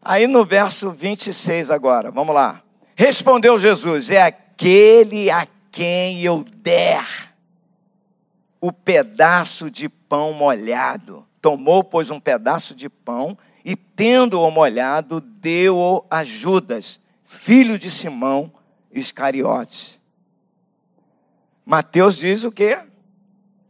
Aí 0.00 0.26
no 0.26 0.46
verso 0.46 0.90
26 0.92 1.70
agora, 1.70 2.10
vamos 2.10 2.34
lá. 2.34 2.62
Respondeu 2.94 3.58
Jesus: 3.58 4.08
É 4.08 4.45
aquele 4.56 5.30
a 5.30 5.46
quem 5.70 6.22
eu 6.22 6.42
der 6.42 7.06
o 8.58 8.72
pedaço 8.72 9.70
de 9.70 9.86
pão 9.86 10.32
molhado. 10.32 11.26
Tomou, 11.42 11.84
pois, 11.84 12.10
um 12.10 12.18
pedaço 12.18 12.74
de 12.74 12.88
pão 12.88 13.36
e, 13.62 13.76
tendo-o 13.76 14.50
molhado, 14.50 15.20
deu-o 15.20 16.04
a 16.10 16.24
Judas, 16.24 16.98
filho 17.22 17.78
de 17.78 17.90
Simão 17.90 18.50
Iscariotes. 18.90 20.00
Mateus 21.64 22.16
diz 22.16 22.42
o 22.44 22.50
quê? 22.50 22.78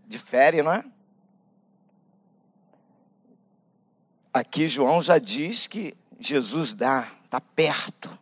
Difere, 0.07 0.63
não 0.63 0.73
é? 0.73 0.85
Aqui 4.33 4.69
João 4.69 5.03
já 5.03 5.19
diz 5.19 5.67
que 5.67 5.97
Jesus 6.21 6.73
dá, 6.73 7.09
está 7.25 7.41
perto, 7.41 8.17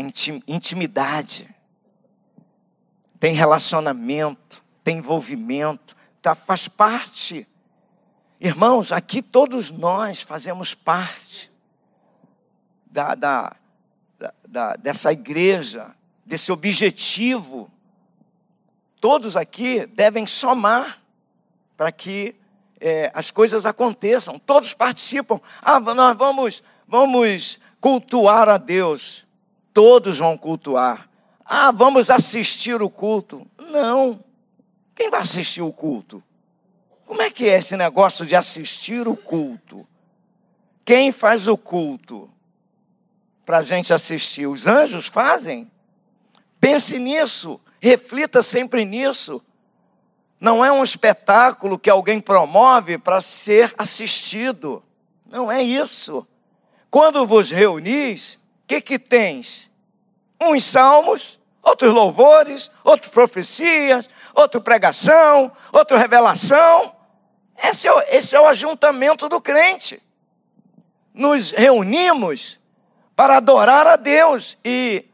em 0.00 0.12
intimidade, 0.46 1.48
tem 3.18 3.34
relacionamento, 3.34 4.64
tem 4.82 4.98
envolvimento, 4.98 5.96
tá, 6.20 6.34
faz 6.34 6.66
parte. 6.66 7.46
Irmãos, 8.40 8.90
aqui 8.90 9.22
todos 9.22 9.70
nós 9.70 10.22
fazemos 10.22 10.74
parte 10.74 11.52
da, 12.90 13.14
da, 13.14 13.56
da, 14.48 14.76
dessa 14.76 15.12
igreja, 15.12 15.94
desse 16.24 16.50
objetivo. 16.50 17.70
Todos 19.00 19.36
aqui 19.36 19.86
devem 19.86 20.26
somar 20.26 21.00
para 21.76 21.90
que 21.90 22.34
é, 22.80 23.10
as 23.14 23.30
coisas 23.30 23.64
aconteçam, 23.64 24.38
todos 24.38 24.74
participam. 24.74 25.40
Ah, 25.60 25.78
nós 25.78 26.16
vamos, 26.16 26.62
vamos 26.86 27.58
cultuar 27.80 28.48
a 28.48 28.58
Deus. 28.58 29.26
Todos 29.72 30.18
vão 30.18 30.36
cultuar. 30.36 31.08
Ah, 31.44 31.70
vamos 31.70 32.10
assistir 32.10 32.80
o 32.82 32.90
culto. 32.90 33.46
Não. 33.58 34.22
Quem 34.94 35.10
vai 35.10 35.22
assistir 35.22 35.62
o 35.62 35.72
culto? 35.72 36.22
Como 37.06 37.20
é 37.20 37.30
que 37.30 37.48
é 37.48 37.58
esse 37.58 37.76
negócio 37.76 38.24
de 38.24 38.34
assistir 38.34 39.06
o 39.08 39.16
culto? 39.16 39.86
Quem 40.84 41.12
faz 41.12 41.46
o 41.46 41.56
culto 41.56 42.30
para 43.44 43.58
a 43.58 43.62
gente 43.62 43.92
assistir? 43.92 44.46
Os 44.46 44.66
anjos 44.66 45.08
fazem? 45.08 45.70
Pense 46.60 46.98
nisso, 46.98 47.60
reflita 47.80 48.42
sempre 48.42 48.84
nisso. 48.84 49.42
Não 50.40 50.64
é 50.64 50.72
um 50.72 50.82
espetáculo 50.82 51.78
que 51.78 51.90
alguém 51.90 52.20
promove 52.20 52.98
para 52.98 53.20
ser 53.20 53.74
assistido. 53.76 54.82
Não 55.26 55.50
é 55.50 55.62
isso. 55.62 56.26
Quando 56.90 57.26
vos 57.26 57.50
reunis, 57.50 58.38
que, 58.66 58.80
que 58.80 58.98
tens? 58.98 59.70
Uns 60.40 60.64
salmos, 60.64 61.38
outros 61.62 61.92
louvores, 61.92 62.70
outras 62.84 63.10
profecias, 63.10 64.08
outra 64.34 64.60
pregação, 64.60 65.52
outra 65.72 65.98
revelação. 65.98 66.94
Esse 67.62 67.86
é, 67.86 67.92
o, 67.92 68.00
esse 68.08 68.34
é 68.34 68.40
o 68.40 68.46
ajuntamento 68.46 69.28
do 69.28 69.40
crente. 69.40 70.02
Nos 71.14 71.50
reunimos 71.50 72.58
para 73.14 73.36
adorar 73.36 73.86
a 73.86 73.96
Deus 73.96 74.58
e 74.64 75.04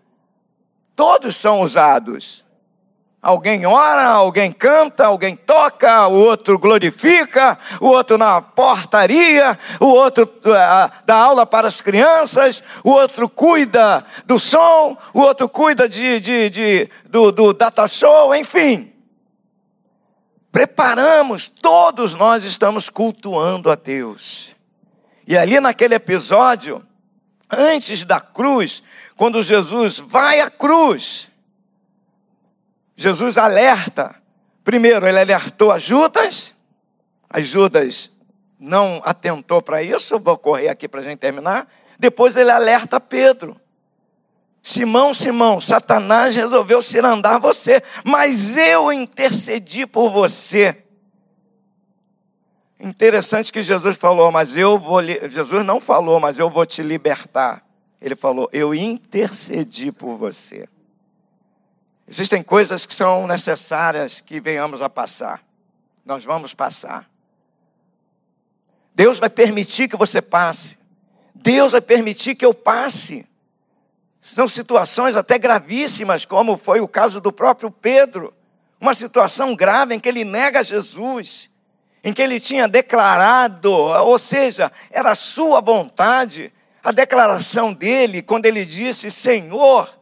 todos 0.95 1.37
são 1.37 1.61
usados. 1.61 2.45
Alguém 3.21 3.67
ora, 3.67 4.05
alguém 4.05 4.53
canta, 4.53 5.07
alguém 5.07 5.35
toca, 5.35 6.07
o 6.07 6.15
outro 6.15 6.57
glorifica, 6.57 7.59
o 7.81 7.89
outro 7.89 8.17
na 8.17 8.41
portaria, 8.41 9.59
o 9.81 9.87
outro 9.87 10.23
uh, 10.23 10.93
dá 11.05 11.17
aula 11.17 11.45
para 11.45 11.67
as 11.67 11.81
crianças, 11.81 12.63
o 12.85 12.91
outro 12.91 13.29
cuida 13.29 14.07
do 14.25 14.39
som, 14.39 14.97
o 15.13 15.21
outro 15.21 15.49
cuida 15.49 15.89
de, 15.89 16.21
de, 16.21 16.49
de 16.49 16.91
do, 17.07 17.33
do 17.33 17.53
data 17.53 17.89
show, 17.89 18.33
enfim. 18.37 18.93
Preparamos, 20.53 21.49
todos 21.49 22.15
nós 22.15 22.45
estamos 22.45 22.89
cultuando 22.89 23.69
a 23.69 23.75
Deus. 23.75 24.57
E 25.27 25.37
ali 25.37 25.59
naquele 25.59 25.97
episódio, 25.97 26.87
antes 27.51 28.05
da 28.05 28.21
cruz, 28.21 28.81
quando 29.17 29.43
Jesus 29.43 29.99
vai 29.99 30.41
à 30.41 30.49
cruz, 30.49 31.28
Jesus 32.99 33.39
alerta. 33.39 34.21
Primeiro, 34.65 35.07
ele 35.07 35.21
alertou 35.21 35.71
a 35.71 35.79
Judas. 35.79 36.53
As 37.31 37.47
Judas 37.47 38.11
não 38.59 39.01
atentou 39.05 39.63
para 39.63 39.81
isso. 39.81 40.19
Vou 40.19 40.37
correr 40.37 40.69
aqui 40.69 40.89
para 40.89 40.99
a 40.99 41.03
gente 41.05 41.21
terminar. 41.21 41.69
Depois 41.97 42.37
ele 42.37 42.51
alerta 42.51 42.99
Pedro. 42.99 43.57
Simão, 44.61 45.15
Simão, 45.15 45.61
Satanás 45.61 46.35
resolveu 46.35 46.83
cirandar 46.83 47.39
você, 47.39 47.81
mas 48.05 48.57
eu 48.57 48.93
intercedi 48.93 49.87
por 49.87 50.11
você. 50.11 50.83
Interessante 52.81 53.53
que 53.53 53.63
Jesus 53.63 53.97
falou, 53.97 54.33
mas 54.33 54.57
eu 54.57 54.77
vou. 54.77 55.01
Jesus 55.05 55.65
não 55.65 55.81
falou, 55.81 56.19
mas 56.19 56.37
eu 56.37 56.51
vou 56.51 56.67
te 56.67 56.83
libertar. 56.83 57.65
Ele 58.01 58.17
falou, 58.17 58.49
eu 58.53 58.75
intercedi 58.75 59.93
por 59.93 60.17
você. 60.17 60.69
Existem 62.09 62.43
coisas 62.43 62.87
que 62.87 62.95
são 62.95 63.27
necessárias 63.27 64.23
que 64.23 64.41
venhamos 64.41 64.81
a 64.81 64.89
passar. 64.89 65.43
Nós 66.07 66.25
vamos 66.25 66.55
passar. 66.55 67.07
Deus 68.95 69.19
vai 69.19 69.29
permitir 69.29 69.89
que 69.89 69.97
você 69.97 70.23
passe. 70.23 70.79
Deus 71.35 71.73
vai 71.73 71.83
permitir 71.83 72.35
que 72.35 72.47
eu 72.47 72.55
passe. 72.55 73.27
São 74.23 74.49
situações 74.49 75.17
até 75.17 75.39
gravíssimas, 75.39 76.25
como 76.25 76.57
foi 76.57 76.81
o 76.81 76.89
caso 76.89 77.21
do 77.21 77.31
próprio 77.31 77.71
Pedro. 77.71 78.33
Uma 78.81 78.95
situação 78.95 79.55
grave 79.55 79.95
em 79.95 80.01
que 80.01 80.09
ele 80.09 80.25
nega 80.25 80.65
Jesus, 80.65 81.51
em 82.03 82.13
que 82.13 82.23
ele 82.23 82.41
tinha 82.41 82.67
declarado, 82.67 83.71
ou 83.71 84.19
seja, 84.19 84.73
era 84.91 85.15
sua 85.15 85.61
vontade, 85.61 86.53
a 86.83 86.91
declaração 86.91 87.73
dele, 87.73 88.23
quando 88.23 88.47
ele 88.47 88.65
disse: 88.65 89.11
Senhor, 89.11 89.98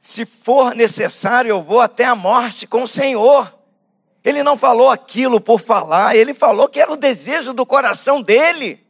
se 0.00 0.24
for 0.24 0.74
necessário, 0.74 1.50
eu 1.50 1.62
vou 1.62 1.78
até 1.78 2.06
a 2.06 2.14
morte 2.14 2.66
com 2.66 2.84
o 2.84 2.88
Senhor. 2.88 3.54
Ele 4.24 4.42
não 4.42 4.56
falou 4.56 4.90
aquilo 4.90 5.40
por 5.40 5.60
falar, 5.60 6.16
ele 6.16 6.32
falou 6.32 6.68
que 6.68 6.80
era 6.80 6.90
o 6.90 6.96
desejo 6.96 7.52
do 7.52 7.66
coração 7.66 8.22
dele. 8.22 8.82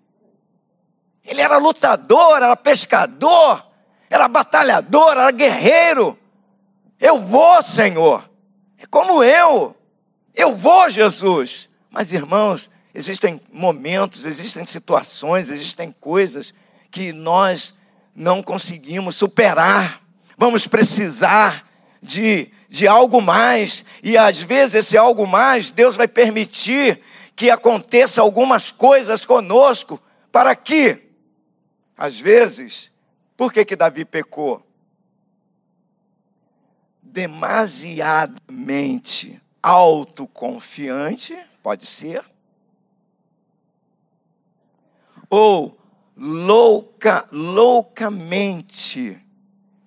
Ele 1.24 1.40
era 1.40 1.58
lutador, 1.58 2.36
era 2.36 2.56
pescador, 2.56 3.66
era 4.08 4.28
batalhador, 4.28 5.10
era 5.12 5.30
guerreiro. 5.32 6.16
Eu 6.98 7.18
vou, 7.18 7.60
Senhor. 7.62 8.30
É 8.78 8.86
como 8.86 9.24
eu. 9.24 9.76
Eu 10.32 10.56
vou, 10.56 10.88
Jesus. 10.88 11.68
Mas, 11.90 12.12
irmãos, 12.12 12.70
existem 12.94 13.40
momentos, 13.52 14.24
existem 14.24 14.64
situações, 14.64 15.48
existem 15.48 15.90
coisas 15.90 16.54
que 16.88 17.12
nós 17.12 17.74
não 18.14 18.42
conseguimos 18.42 19.16
superar 19.16 20.00
vamos 20.40 20.66
precisar 20.66 21.70
de, 22.02 22.50
de 22.66 22.88
algo 22.88 23.20
mais, 23.20 23.84
e 24.02 24.16
às 24.16 24.40
vezes 24.40 24.72
esse 24.72 24.96
algo 24.96 25.26
mais, 25.26 25.70
Deus 25.70 25.98
vai 25.98 26.08
permitir 26.08 27.02
que 27.36 27.50
aconteça 27.50 28.22
algumas 28.22 28.70
coisas 28.70 29.26
conosco, 29.26 30.00
para 30.32 30.56
que, 30.56 31.10
às 31.94 32.18
vezes, 32.18 32.90
por 33.36 33.52
que 33.52 33.66
que 33.66 33.76
Davi 33.76 34.06
pecou? 34.06 34.66
Demasiadamente 37.02 39.38
autoconfiante, 39.62 41.38
pode 41.62 41.84
ser, 41.84 42.24
ou 45.28 45.78
louca, 46.16 47.28
loucamente 47.30 49.22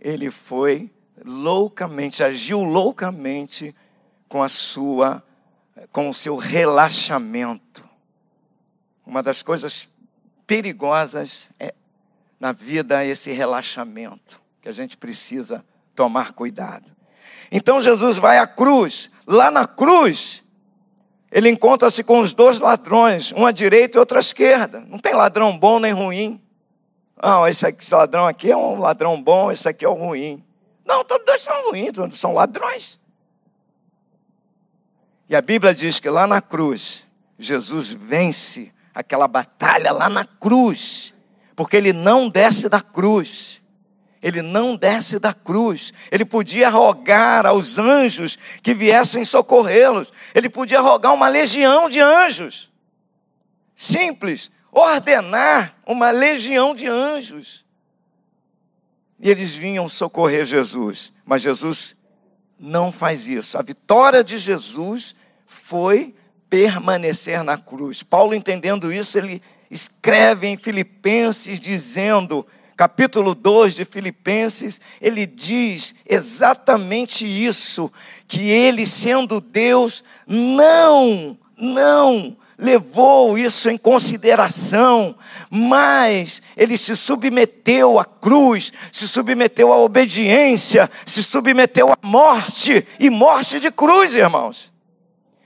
ele 0.04 0.30
foi 0.30 0.92
loucamente, 1.24 2.24
agiu 2.24 2.62
loucamente 2.62 3.74
com 4.28 4.44
a 4.44 4.50
sua, 4.50 5.24
com 5.92 6.10
o 6.10 6.14
seu 6.14 6.36
relaxamento. 6.36 7.88
Uma 9.06 9.24
das 9.24 9.42
coisas 9.42 9.88
perigosas 10.46 11.50
é, 11.58 11.74
na 12.40 12.52
vida 12.52 13.04
é 13.04 13.08
esse 13.08 13.32
relaxamento, 13.32 14.42
que 14.62 14.68
a 14.68 14.74
gente 14.74 14.98
precisa 14.98 15.64
tomar 15.96 16.34
cuidado. 16.34 16.92
Então 17.50 17.82
Jesus 17.82 18.18
vai 18.18 18.40
à 18.40 18.48
cruz. 18.48 19.10
Lá 19.26 19.50
na 19.50 19.66
cruz, 19.66 20.44
ele 21.32 21.50
encontra-se 21.50 22.04
com 22.04 22.20
os 22.20 22.34
dois 22.34 22.60
ladrões, 22.60 23.32
um 23.32 23.46
à 23.46 23.52
direita 23.52 23.98
e 23.98 24.00
outro 24.00 24.18
à 24.18 24.20
esquerda. 24.20 24.82
Não 24.90 25.00
tem 25.00 25.14
ladrão 25.14 25.58
bom 25.58 25.80
nem 25.80 25.94
ruim. 25.94 26.43
Ah, 27.26 27.50
esse, 27.50 27.66
aqui, 27.66 27.82
esse 27.82 27.96
ladrão 27.96 28.28
aqui 28.28 28.52
é 28.52 28.58
um 28.58 28.78
ladrão 28.78 29.24
bom, 29.24 29.50
esse 29.50 29.70
aqui 29.70 29.86
é 29.86 29.88
o 29.88 29.94
ruim. 29.94 30.44
Não, 30.86 31.06
todos 31.06 31.26
dois 31.26 31.40
são 31.40 31.70
ruins, 31.70 31.94
todos 31.94 32.20
são 32.20 32.34
ladrões. 32.34 33.00
E 35.30 35.36
a 35.38 35.42
Bíblia 35.42 35.74
diz 35.74 36.02
que 36.02 36.10
lá 36.10 36.28
na 36.28 36.42
cruz, 36.42 37.08
Jesus 37.40 37.88
vence 37.88 38.74
aquela 38.94 39.26
batalha 39.26 39.94
lá 39.94 40.10
na 40.10 40.26
cruz, 40.26 41.14
porque 41.56 41.78
ele 41.78 41.94
não 41.94 42.28
desce 42.28 42.68
da 42.68 42.82
cruz. 42.82 43.62
Ele 44.22 44.42
não 44.42 44.76
desce 44.76 45.18
da 45.18 45.34
cruz. 45.34 45.94
Ele 46.12 46.26
podia 46.26 46.70
rogar 46.70 47.46
aos 47.46 47.78
anjos 47.78 48.38
que 48.62 48.74
viessem 48.74 49.24
socorrê-los. 49.24 50.12
Ele 50.36 50.50
podia 50.50 50.82
rogar 50.82 51.14
uma 51.14 51.30
legião 51.30 51.90
de 51.90 52.02
anjos. 52.02 52.70
Simples 53.74 54.52
ordenar 54.74 55.76
uma 55.86 56.10
legião 56.10 56.74
de 56.74 56.88
anjos. 56.88 57.64
E 59.20 59.30
eles 59.30 59.54
vinham 59.54 59.88
socorrer 59.88 60.46
Jesus, 60.46 61.14
mas 61.24 61.42
Jesus 61.42 61.96
não 62.60 62.92
faz 62.92 63.28
isso. 63.28 63.58
A 63.58 63.62
vitória 63.62 64.24
de 64.24 64.38
Jesus 64.38 65.16
foi 65.46 66.14
permanecer 66.50 67.44
na 67.44 67.58
cruz. 67.58 68.04
Paulo, 68.04 68.34
entendendo 68.34 68.92
isso, 68.92 69.18
ele 69.18 69.42
escreve 69.70 70.48
em 70.48 70.58
Filipenses 70.58 71.60
dizendo, 71.60 72.46
capítulo 72.76 73.34
2 73.34 73.76
de 73.76 73.86
Filipenses, 73.86 74.82
ele 75.00 75.26
diz 75.26 75.96
exatamente 76.08 77.26
isso, 77.26 77.92
que 78.28 78.50
ele 78.50 78.86
sendo 78.86 79.40
Deus 79.40 80.04
não, 80.28 81.38
não 81.58 82.38
levou 82.58 83.38
isso 83.38 83.70
em 83.70 83.78
consideração, 83.78 85.16
mas 85.50 86.42
ele 86.56 86.78
se 86.78 86.96
submeteu 86.96 88.00
à 88.00 88.06
cruz, 88.06 88.72
se 88.92 89.08
submeteu 89.08 89.72
à 89.74 89.78
obediência, 89.78 90.90
se 91.06 91.24
submeteu 91.24 91.92
à 91.92 91.98
morte 92.02 92.88
e 93.00 93.10
morte 93.10 93.60
de 93.60 93.72
cruz, 93.72 94.16
irmãos. 94.16 94.72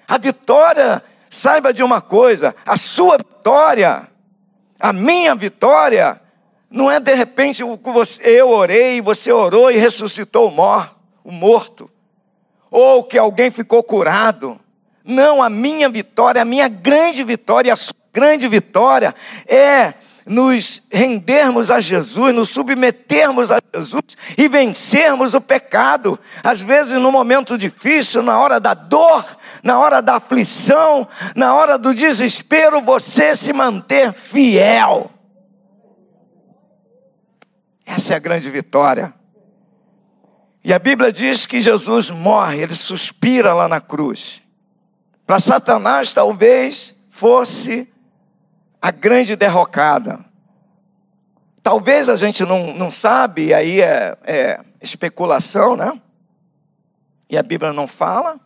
A 0.07 0.17
vitória 0.17 1.03
Saiba 1.29 1.73
de 1.73 1.83
uma 1.83 2.01
coisa: 2.01 2.55
a 2.65 2.77
sua 2.77 3.17
vitória, 3.17 4.07
a 4.79 4.93
minha 4.93 5.35
vitória, 5.35 6.21
não 6.69 6.89
é 6.89 6.99
de 6.99 7.13
repente 7.13 7.61
eu 8.21 8.49
orei, 8.49 9.01
você 9.01 9.31
orou 9.31 9.71
e 9.71 9.77
ressuscitou 9.77 10.49
o 11.23 11.31
morto, 11.31 11.89
ou 12.71 13.03
que 13.03 13.17
alguém 13.17 13.51
ficou 13.51 13.83
curado. 13.83 14.59
Não, 15.07 15.41
a 15.41 15.49
minha 15.49 15.87
vitória, 15.87 16.41
a 16.41 16.45
minha 16.45 16.67
grande 16.67 17.23
vitória, 17.23 17.71
a 17.71 17.77
sua 17.77 17.95
grande 18.13 18.47
vitória 18.47 19.15
é 19.47 19.93
nos 20.25 20.83
rendermos 20.91 21.71
a 21.71 21.79
Jesus, 21.79 22.35
nos 22.35 22.49
submetermos 22.49 23.49
a 23.49 23.59
Jesus 23.73 24.17
e 24.37 24.49
vencermos 24.49 25.33
o 25.33 25.39
pecado. 25.39 26.19
Às 26.43 26.59
vezes, 26.59 26.99
no 26.99 27.11
momento 27.11 27.57
difícil, 27.57 28.21
na 28.21 28.37
hora 28.37 28.59
da 28.59 28.73
dor, 28.73 29.25
na 29.63 29.79
hora 29.79 30.01
da 30.01 30.15
aflição, 30.15 31.07
na 31.35 31.55
hora 31.55 31.77
do 31.77 31.95
desespero, 31.95 32.81
você 32.81 33.35
se 33.35 33.53
manter 33.53 34.11
fiel. 34.11 35.09
Essa 37.85 38.13
é 38.13 38.17
a 38.17 38.19
grande 38.19 38.49
vitória. 38.49 39.13
E 40.63 40.73
a 40.73 40.79
Bíblia 40.79 41.13
diz 41.13 41.45
que 41.45 41.61
Jesus 41.61 42.09
morre, 42.09 42.61
ele 42.61 42.75
suspira 42.75 43.53
lá 43.53 43.69
na 43.69 43.79
cruz. 43.79 44.45
Para 45.27 45.41
Satanás, 45.41 46.13
talvez 46.13 46.95
fosse 47.09 47.93
a 48.81 48.91
grande 48.91 49.35
derrocada. 49.35 50.23
Talvez 51.61 52.07
a 52.07 52.15
gente 52.15 52.45
não, 52.45 52.73
não 52.73 52.89
sabe, 52.89 53.53
aí 53.53 53.81
é, 53.81 54.17
é 54.23 54.63
especulação, 54.81 55.75
né? 55.75 56.01
E 57.29 57.37
a 57.37 57.43
Bíblia 57.43 57.73
não 57.73 57.89
fala, 57.89 58.39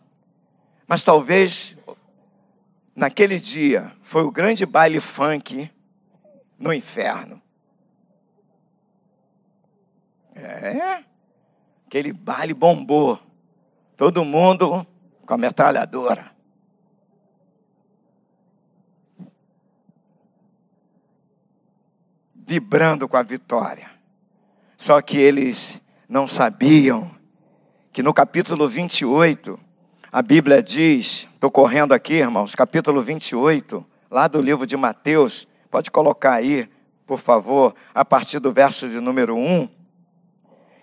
mas 0.88 1.04
talvez 1.04 1.78
naquele 2.96 3.38
dia 3.38 3.92
foi 4.02 4.24
o 4.24 4.32
grande 4.32 4.66
baile 4.66 4.98
funk 4.98 5.70
no 6.58 6.74
inferno. 6.74 7.40
É, 10.34 11.04
aquele 11.86 12.12
baile 12.12 12.52
bombou. 12.52 13.20
Todo 13.96 14.24
mundo 14.24 14.84
com 15.24 15.34
a 15.34 15.38
metralhadora. 15.38 16.32
Vibrando 22.44 23.08
com 23.08 23.16
a 23.16 23.22
vitória. 23.22 23.90
Só 24.76 25.00
que 25.00 25.16
eles 25.16 25.80
não 26.08 26.26
sabiam 26.26 27.10
que 27.92 28.02
no 28.02 28.12
capítulo 28.12 28.68
28, 28.68 29.58
a 30.10 30.22
Bíblia 30.22 30.62
diz, 30.62 31.28
estou 31.34 31.50
correndo 31.50 31.92
aqui, 31.92 32.14
irmãos, 32.14 32.54
capítulo 32.54 33.00
28, 33.00 33.84
lá 34.10 34.26
do 34.26 34.40
livro 34.40 34.66
de 34.66 34.76
Mateus, 34.76 35.46
pode 35.70 35.90
colocar 35.90 36.34
aí, 36.34 36.68
por 37.06 37.18
favor, 37.18 37.74
a 37.94 38.04
partir 38.04 38.38
do 38.38 38.52
verso 38.52 38.88
de 38.88 38.98
número 38.98 39.36
1, 39.36 39.68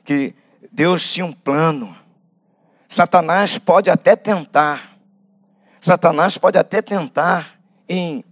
que 0.03 0.33
Deus 0.71 1.11
tinha 1.11 1.25
um 1.25 1.33
plano. 1.33 1.95
Satanás 2.87 3.57
pode 3.57 3.89
até 3.89 4.15
tentar, 4.15 4.97
Satanás 5.79 6.37
pode 6.37 6.57
até 6.57 6.81
tentar 6.81 7.59
em 7.87 8.23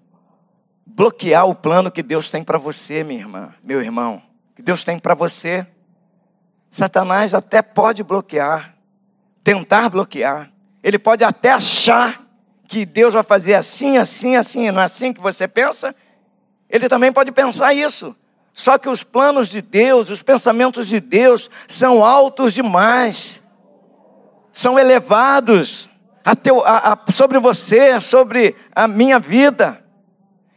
bloquear 0.97 1.45
o 1.47 1.53
plano 1.53 1.91
que 1.91 2.01
Deus 2.01 2.31
tem 2.31 2.43
para 2.43 2.57
você, 2.57 3.03
minha 3.03 3.19
irmã, 3.19 3.53
meu 3.63 3.83
irmão, 3.83 4.19
que 4.55 4.63
Deus 4.63 4.83
tem 4.83 4.97
para 4.97 5.13
você. 5.13 5.67
Satanás 6.71 7.35
até 7.35 7.61
pode 7.61 8.03
bloquear, 8.03 8.73
tentar 9.43 9.89
bloquear. 9.89 10.51
Ele 10.83 10.97
pode 10.97 11.23
até 11.23 11.51
achar 11.51 12.19
que 12.67 12.83
Deus 12.83 13.13
vai 13.13 13.21
fazer 13.21 13.53
assim, 13.53 13.99
assim, 13.99 14.35
assim, 14.35 14.71
não 14.71 14.81
é 14.81 14.85
assim 14.85 15.13
que 15.13 15.21
você 15.21 15.47
pensa? 15.47 15.95
Ele 16.67 16.89
também 16.89 17.11
pode 17.11 17.31
pensar 17.31 17.75
isso. 17.75 18.15
Só 18.51 18.79
que 18.79 18.89
os 18.89 19.03
planos 19.03 19.49
de 19.49 19.61
Deus, 19.61 20.09
os 20.09 20.23
pensamentos 20.23 20.87
de 20.87 20.99
Deus 20.99 21.47
são 21.67 22.03
altos 22.03 22.53
demais, 22.53 23.43
são 24.51 24.79
elevados 24.79 25.87
a 26.25 26.35
teu, 26.35 26.65
a, 26.65 26.93
a, 26.93 27.11
sobre 27.11 27.37
você, 27.37 28.01
sobre 28.01 28.55
a 28.75 28.87
minha 28.87 29.19
vida. 29.19 29.85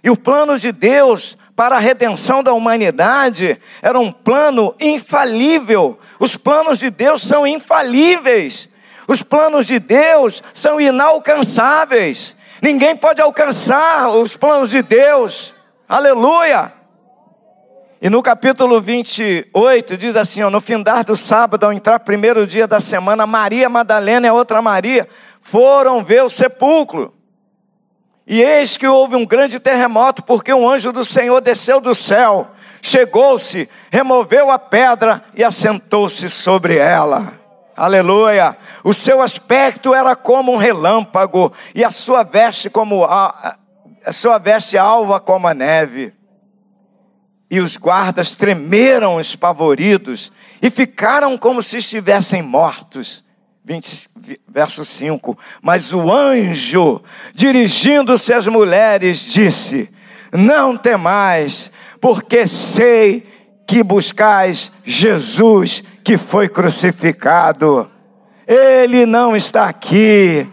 E 0.02 0.10
o 0.10 0.16
plano 0.16 0.58
de 0.58 0.72
Deus 0.72 1.36
para 1.54 1.76
a 1.76 1.78
redenção 1.78 2.42
da 2.42 2.52
humanidade 2.52 3.60
era 3.82 3.98
um 3.98 4.10
plano 4.10 4.74
infalível. 4.80 5.98
Os 6.18 6.36
planos 6.36 6.78
de 6.78 6.88
Deus 6.88 7.20
são 7.22 7.46
infalíveis. 7.46 8.68
Os 9.06 9.22
planos 9.22 9.66
de 9.66 9.78
Deus 9.78 10.42
são 10.54 10.80
inalcançáveis. 10.80 12.34
Ninguém 12.62 12.96
pode 12.96 13.20
alcançar 13.20 14.08
os 14.08 14.36
planos 14.36 14.70
de 14.70 14.82
Deus. 14.82 15.54
Aleluia! 15.88 16.72
E 18.02 18.08
no 18.08 18.22
capítulo 18.22 18.80
28 18.80 19.96
diz 19.98 20.16
assim: 20.16 20.42
ó, 20.42 20.48
no 20.48 20.60
findar 20.60 21.04
do 21.04 21.14
sábado, 21.14 21.64
ao 21.64 21.72
entrar 21.72 22.00
primeiro 22.00 22.46
dia 22.46 22.66
da 22.66 22.80
semana, 22.80 23.26
Maria 23.26 23.68
Madalena 23.68 24.26
e 24.26 24.30
a 24.30 24.32
outra 24.32 24.62
Maria 24.62 25.06
foram 25.40 26.02
ver 26.02 26.22
o 26.22 26.30
sepulcro. 26.30 27.12
E 28.30 28.40
eis 28.40 28.76
que 28.76 28.86
houve 28.86 29.16
um 29.16 29.26
grande 29.26 29.58
terremoto, 29.58 30.22
porque 30.22 30.54
um 30.54 30.70
anjo 30.70 30.92
do 30.92 31.04
Senhor 31.04 31.40
desceu 31.40 31.80
do 31.80 31.96
céu, 31.96 32.52
chegou-se, 32.80 33.68
removeu 33.90 34.52
a 34.52 34.58
pedra 34.58 35.24
e 35.34 35.42
assentou-se 35.42 36.30
sobre 36.30 36.76
ela. 36.76 37.32
Aleluia! 37.76 38.56
O 38.84 38.94
seu 38.94 39.20
aspecto 39.20 39.92
era 39.92 40.14
como 40.14 40.52
um 40.52 40.56
relâmpago, 40.56 41.52
e 41.74 41.82
a 41.82 41.90
sua 41.90 42.22
veste 42.22 42.70
como 42.70 43.02
a, 43.02 43.56
a 44.06 44.12
sua 44.12 44.38
veste 44.38 44.78
alva 44.78 45.18
como 45.18 45.48
a 45.48 45.52
neve. 45.52 46.14
E 47.50 47.58
os 47.58 47.76
guardas 47.76 48.36
tremeram 48.36 49.18
espavoridos 49.18 50.30
e 50.62 50.70
ficaram 50.70 51.36
como 51.36 51.64
se 51.64 51.78
estivessem 51.78 52.42
mortos. 52.42 53.24
20, 53.64 54.10
verso 54.48 54.84
5. 54.84 55.38
Mas 55.62 55.92
o 55.92 56.10
anjo, 56.10 57.00
dirigindo-se 57.34 58.32
às 58.32 58.46
mulheres, 58.46 59.32
disse: 59.32 59.88
Não 60.32 60.76
temais, 60.76 61.70
porque 62.00 62.46
sei 62.46 63.26
que 63.66 63.82
buscais 63.82 64.72
Jesus 64.82 65.84
que 66.02 66.16
foi 66.16 66.48
crucificado. 66.48 67.90
Ele 68.46 69.06
não 69.06 69.36
está 69.36 69.66
aqui, 69.66 70.48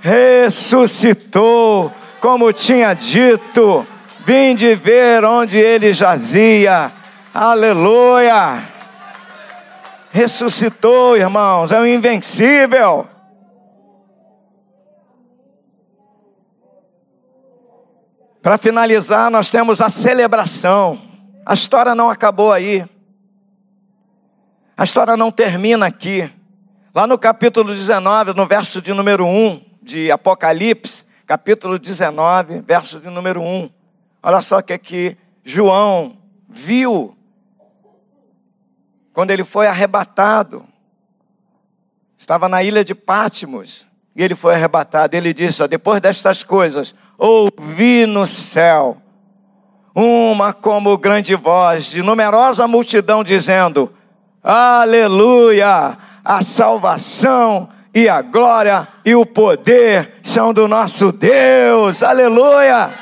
ressuscitou, 0.00 1.92
como 2.20 2.52
tinha 2.52 2.94
dito. 2.94 3.86
Vinde 4.24 4.74
ver 4.74 5.22
onde 5.24 5.58
ele 5.58 5.92
jazia. 5.92 6.90
Aleluia 7.34 8.73
ressuscitou, 10.14 11.16
irmãos, 11.16 11.72
é 11.72 11.80
o 11.80 11.84
invencível. 11.84 13.04
Para 18.40 18.56
finalizar, 18.56 19.28
nós 19.28 19.50
temos 19.50 19.80
a 19.80 19.88
celebração. 19.88 21.02
A 21.44 21.52
história 21.52 21.96
não 21.96 22.08
acabou 22.08 22.52
aí. 22.52 22.88
A 24.76 24.84
história 24.84 25.16
não 25.16 25.32
termina 25.32 25.86
aqui. 25.86 26.30
Lá 26.94 27.08
no 27.08 27.18
capítulo 27.18 27.74
19, 27.74 28.34
no 28.34 28.46
verso 28.46 28.80
de 28.80 28.92
número 28.92 29.26
1 29.26 29.64
de 29.82 30.12
Apocalipse, 30.12 31.06
capítulo 31.26 31.76
19, 31.76 32.60
verso 32.60 33.00
de 33.00 33.10
número 33.10 33.42
1. 33.42 33.68
Olha 34.22 34.40
só 34.40 34.58
o 34.58 34.62
que 34.62 34.74
aqui 34.74 35.16
João 35.42 36.16
viu 36.48 37.13
quando 39.14 39.30
ele 39.30 39.44
foi 39.44 39.68
arrebatado, 39.68 40.66
estava 42.18 42.48
na 42.48 42.64
ilha 42.64 42.84
de 42.84 42.96
Pátimos, 42.96 43.86
e 44.14 44.22
ele 44.22 44.34
foi 44.34 44.54
arrebatado. 44.54 45.16
Ele 45.16 45.32
disse: 45.32 45.62
ó, 45.62 45.68
depois 45.68 46.00
destas 46.00 46.42
coisas, 46.42 46.94
ouvi 47.16 48.06
no 48.06 48.26
céu 48.26 49.00
uma 49.94 50.52
como 50.52 50.98
grande 50.98 51.36
voz 51.36 51.86
de 51.86 52.02
numerosa 52.02 52.66
multidão 52.66 53.22
dizendo: 53.22 53.92
Aleluia! 54.42 55.96
A 56.24 56.42
salvação 56.42 57.68
e 57.94 58.08
a 58.08 58.20
glória 58.20 58.88
e 59.04 59.14
o 59.14 59.24
poder 59.24 60.14
são 60.24 60.52
do 60.52 60.66
nosso 60.66 61.12
Deus. 61.12 62.02
Aleluia! 62.02 62.92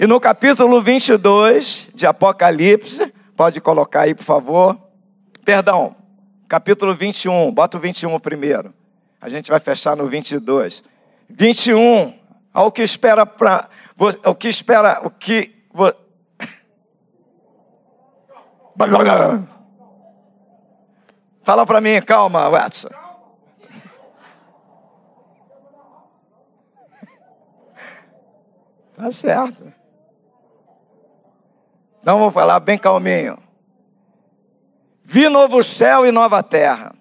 E 0.00 0.06
no 0.06 0.18
capítulo 0.18 0.80
22 0.80 1.90
de 1.94 2.06
Apocalipse, 2.06 3.12
pode 3.36 3.60
colocar 3.60 4.02
aí, 4.02 4.14
por 4.14 4.24
favor. 4.24 4.85
Perdão, 5.46 5.94
capítulo 6.48 6.92
21, 6.92 7.52
bota 7.52 7.76
o 7.76 7.80
21 7.80 8.18
primeiro. 8.18 8.74
A 9.20 9.28
gente 9.28 9.48
vai 9.48 9.60
fechar 9.60 9.94
no 9.96 10.08
22. 10.08 10.82
21, 11.30 12.18
ao 12.52 12.72
que 12.72 12.82
espera 12.82 13.24
para 13.24 13.68
o 14.26 14.34
que 14.34 14.48
espera, 14.48 15.02
o 15.04 15.10
que 15.10 15.54
Fala 21.44 21.64
para 21.64 21.80
mim, 21.80 22.02
calma, 22.02 22.50
Watson. 22.50 22.88
Tá 28.96 29.12
certo. 29.12 29.72
Então 32.02 32.18
vou 32.18 32.32
falar 32.32 32.58
bem 32.58 32.76
calminho. 32.76 33.45
Vi 35.16 35.30
novo 35.30 35.62
céu 35.62 36.04
e 36.04 36.12
nova 36.12 36.42
terra. 36.42 36.94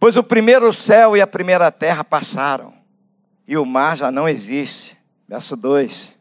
Pois 0.00 0.16
o 0.16 0.22
primeiro 0.22 0.72
céu 0.72 1.14
e 1.14 1.20
a 1.20 1.26
primeira 1.26 1.70
terra 1.70 2.02
passaram, 2.02 2.72
e 3.46 3.58
o 3.58 3.66
mar 3.66 3.94
já 3.94 4.10
não 4.10 4.26
existe. 4.26 4.96
Verso 5.28 5.54
2. 5.54 6.18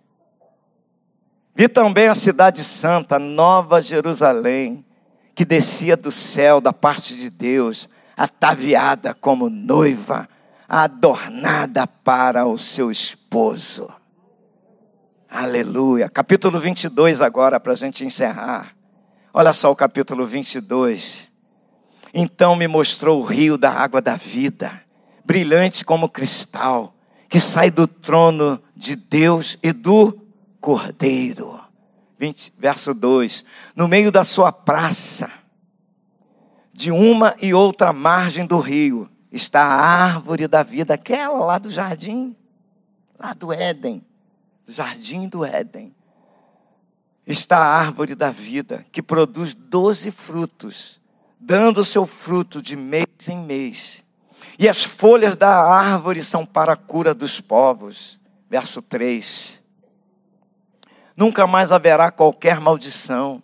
Vi 1.55 1.69
também 1.69 2.09
a 2.09 2.15
cidade 2.15 2.65
santa, 2.65 3.17
Nova 3.17 3.81
Jerusalém, 3.81 4.85
que 5.33 5.45
descia 5.45 5.95
do 5.95 6.11
céu 6.11 6.59
da 6.59 6.73
parte 6.73 7.15
de 7.15 7.29
Deus, 7.29 7.87
ataviada 8.17 9.13
como 9.13 9.49
noiva, 9.49 10.27
adornada 10.67 11.87
para 11.87 12.45
o 12.45 12.57
seu 12.57 12.91
esposo. 12.91 13.87
Aleluia. 15.29 16.09
Capítulo 16.09 16.59
22 16.59 17.21
agora, 17.21 17.57
para 17.57 17.71
a 17.71 17.77
gente 17.77 18.03
encerrar. 18.03 18.72
Olha 19.35 19.51
só 19.51 19.71
o 19.71 19.75
capítulo 19.75 20.27
22. 20.27 21.27
Então 22.13 22.55
me 22.55 22.67
mostrou 22.67 23.19
o 23.19 23.25
rio 23.25 23.57
da 23.57 23.71
água 23.71 23.99
da 23.99 24.15
vida, 24.15 24.79
brilhante 25.25 25.83
como 25.83 26.07
cristal, 26.07 26.93
que 27.27 27.39
sai 27.39 27.71
do 27.71 27.87
trono 27.87 28.61
de 28.75 28.95
Deus 28.95 29.57
e 29.63 29.71
do 29.71 30.21
Cordeiro. 30.61 31.59
20, 32.19 32.53
verso 32.59 32.93
2: 32.93 33.43
No 33.75 33.87
meio 33.87 34.11
da 34.11 34.23
sua 34.23 34.51
praça, 34.51 35.31
de 36.71 36.91
uma 36.91 37.35
e 37.41 37.55
outra 37.55 37.91
margem 37.91 38.45
do 38.45 38.59
rio, 38.59 39.09
está 39.31 39.63
a 39.63 39.83
árvore 40.13 40.47
da 40.47 40.61
vida, 40.61 40.93
aquela 40.93 41.43
lá 41.43 41.57
do 41.57 41.71
jardim, 41.71 42.35
lá 43.17 43.33
do 43.33 43.51
Éden, 43.51 44.05
do 44.63 44.71
jardim 44.71 45.27
do 45.27 45.43
Éden. 45.43 45.91
Está 47.25 47.57
a 47.57 47.77
árvore 47.77 48.15
da 48.15 48.29
vida, 48.29 48.85
que 48.91 49.01
produz 49.01 49.53
doze 49.53 50.11
frutos, 50.11 50.99
dando 51.39 51.85
seu 51.85 52.05
fruto 52.05 52.61
de 52.61 52.75
mês 52.75 53.05
em 53.27 53.37
mês. 53.37 54.03
E 54.59 54.67
as 54.67 54.83
folhas 54.83 55.35
da 55.35 55.63
árvore 55.63 56.23
são 56.23 56.45
para 56.45 56.73
a 56.73 56.77
cura 56.77 57.13
dos 57.13 57.39
povos. 57.39 58.19
Verso 58.49 58.81
3 58.81 59.63
nunca 61.15 61.47
mais 61.47 61.71
haverá 61.71 62.11
qualquer 62.11 62.59
maldição. 62.59 63.41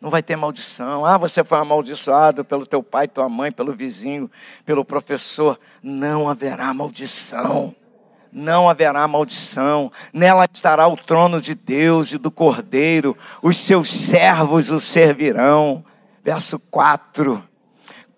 Não 0.00 0.08
vai 0.08 0.22
ter 0.22 0.36
maldição. 0.36 1.04
Ah, 1.04 1.18
você 1.18 1.44
foi 1.44 1.58
amaldiçoado 1.58 2.44
pelo 2.44 2.66
teu 2.66 2.82
pai, 2.82 3.06
tua 3.06 3.28
mãe, 3.28 3.52
pelo 3.52 3.72
vizinho, 3.72 4.30
pelo 4.64 4.84
professor. 4.84 5.60
Não 5.82 6.28
haverá 6.28 6.72
maldição. 6.72 7.74
Não 8.32 8.68
haverá 8.68 9.06
maldição. 9.08 9.90
Nela 10.12 10.48
estará 10.52 10.86
o 10.88 10.96
trono 10.96 11.40
de 11.40 11.54
Deus 11.54 12.12
e 12.12 12.18
do 12.18 12.30
Cordeiro. 12.30 13.16
Os 13.42 13.56
seus 13.56 13.90
servos 13.90 14.70
o 14.70 14.80
servirão. 14.80 15.84
Verso 16.22 16.58
4 16.58 17.50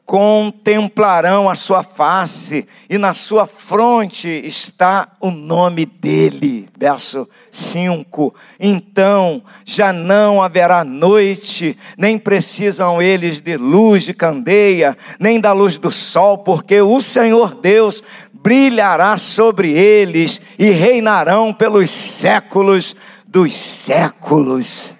contemplarão 0.04 1.48
a 1.48 1.54
sua 1.54 1.82
face, 1.82 2.66
e 2.90 2.98
na 2.98 3.14
sua 3.14 3.46
fronte 3.46 4.28
está 4.28 5.08
o 5.18 5.30
nome 5.30 5.86
dele. 5.86 6.68
Verso 6.76 7.26
5: 7.50 8.34
Então 8.60 9.42
já 9.64 9.90
não 9.90 10.42
haverá 10.42 10.84
noite, 10.84 11.78
nem 11.96 12.18
precisam 12.18 13.00
eles 13.00 13.40
de 13.40 13.56
luz 13.56 14.02
de 14.02 14.12
candeia, 14.12 14.96
nem 15.18 15.40
da 15.40 15.52
luz 15.52 15.78
do 15.78 15.90
sol, 15.90 16.36
porque 16.36 16.82
o 16.82 17.00
Senhor 17.00 17.54
Deus 17.54 18.02
brilhará 18.42 19.16
sobre 19.16 19.70
eles 19.70 20.40
e 20.58 20.70
reinarão 20.70 21.52
pelos 21.52 21.90
séculos 21.90 22.96
dos 23.26 23.54
séculos. 23.54 24.96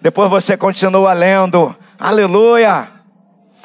Depois 0.00 0.30
você 0.30 0.56
continua 0.56 1.12
lendo, 1.12 1.74
aleluia. 1.98 2.93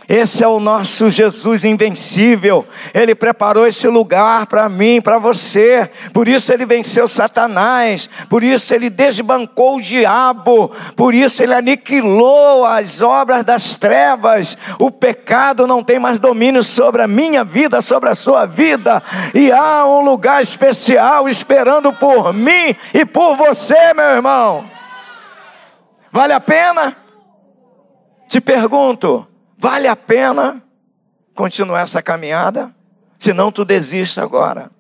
Esse 0.10 0.44
é 0.44 0.48
o 0.48 0.60
nosso 0.60 1.12
Jesus 1.12 1.64
invencível. 1.64 2.68
Ele 2.96 3.14
preparou 3.14 3.68
esse 3.68 3.88
lugar 3.88 4.48
para 4.48 4.68
mim, 4.68 5.00
para 5.00 5.20
você. 5.20 5.88
Por 6.12 6.28
isso 6.28 6.52
ele 6.52 6.66
venceu 6.66 7.08
Satanás. 7.08 8.10
Por 8.28 8.44
isso 8.44 8.74
ele 8.74 8.90
desbancou 8.90 9.78
o 9.78 9.82
diabo. 9.82 10.72
Por 10.96 11.14
isso 11.14 11.44
ele 11.44 11.54
aniquilou 11.54 12.66
as 12.66 13.02
obras 13.02 13.44
das 13.44 13.76
trevas. 13.76 14.58
O 14.80 14.90
pecado 14.90 15.68
não 15.68 15.84
tem 15.84 16.00
mais 16.00 16.18
domínio 16.18 16.64
sobre 16.64 17.04
a 17.04 17.08
minha 17.08 17.44
vida, 17.44 17.80
sobre 17.80 18.10
a 18.10 18.16
sua 18.16 18.48
vida. 18.48 19.04
E 19.36 19.52
há 19.52 19.86
um 19.86 20.04
lugar 20.04 20.42
especial 20.42 21.30
esperando 21.30 21.94
por 21.94 22.34
mim 22.34 22.76
e 22.96 23.06
por 23.06 23.36
você, 23.36 23.94
meu 23.94 24.06
irmão. 24.06 24.66
Vale 26.12 26.34
a 26.34 26.40
pena? 26.40 26.98
Te 28.28 28.42
pergunto, 28.42 29.29
Vale 29.62 29.90
a 29.90 29.96
pena 29.96 30.64
continuar 31.36 31.82
essa 31.82 32.02
caminhada? 32.02 32.74
Senão 33.20 33.52
tu 33.52 33.66
desiste 33.66 34.22
agora. 34.22 34.72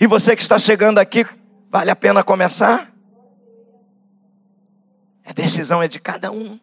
E 0.00 0.06
você 0.06 0.34
que 0.34 0.40
está 0.40 0.58
chegando 0.58 0.98
aqui, 0.98 1.26
vale 1.70 1.90
a 1.90 1.96
pena 1.96 2.24
começar? 2.24 2.90
A 5.22 5.34
decisão 5.34 5.82
é 5.82 5.86
de 5.86 6.00
cada 6.00 6.32
um. 6.32 6.58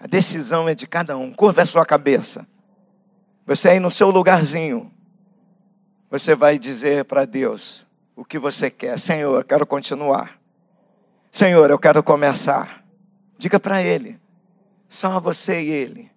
A 0.00 0.06
decisão 0.06 0.66
é 0.66 0.74
de 0.74 0.86
cada 0.86 1.14
um. 1.18 1.30
Curva 1.30 1.60
a 1.60 1.66
sua 1.66 1.84
cabeça. 1.84 2.46
Você 3.44 3.68
aí 3.68 3.78
no 3.78 3.90
seu 3.90 4.08
lugarzinho. 4.08 4.90
Você 6.10 6.34
vai 6.34 6.58
dizer 6.58 7.04
para 7.04 7.26
Deus 7.26 7.86
o 8.16 8.24
que 8.24 8.38
você 8.38 8.70
quer. 8.70 8.98
Senhor, 8.98 9.36
eu 9.36 9.44
quero 9.44 9.66
continuar. 9.66 10.40
Senhor, 11.30 11.68
eu 11.68 11.78
quero 11.78 12.02
começar. 12.02 12.82
Diga 13.36 13.60
para 13.60 13.82
Ele. 13.82 14.18
Só 14.88 15.20
você 15.20 15.60
e 15.60 15.70
Ele. 15.70 16.10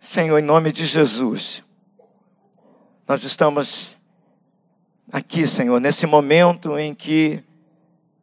Senhor, 0.00 0.38
em 0.38 0.42
nome 0.42 0.72
de 0.72 0.84
Jesus, 0.84 1.64
nós 3.08 3.24
estamos 3.24 3.96
aqui, 5.12 5.46
Senhor, 5.46 5.80
nesse 5.80 6.06
momento 6.06 6.78
em 6.78 6.92
que 6.92 7.42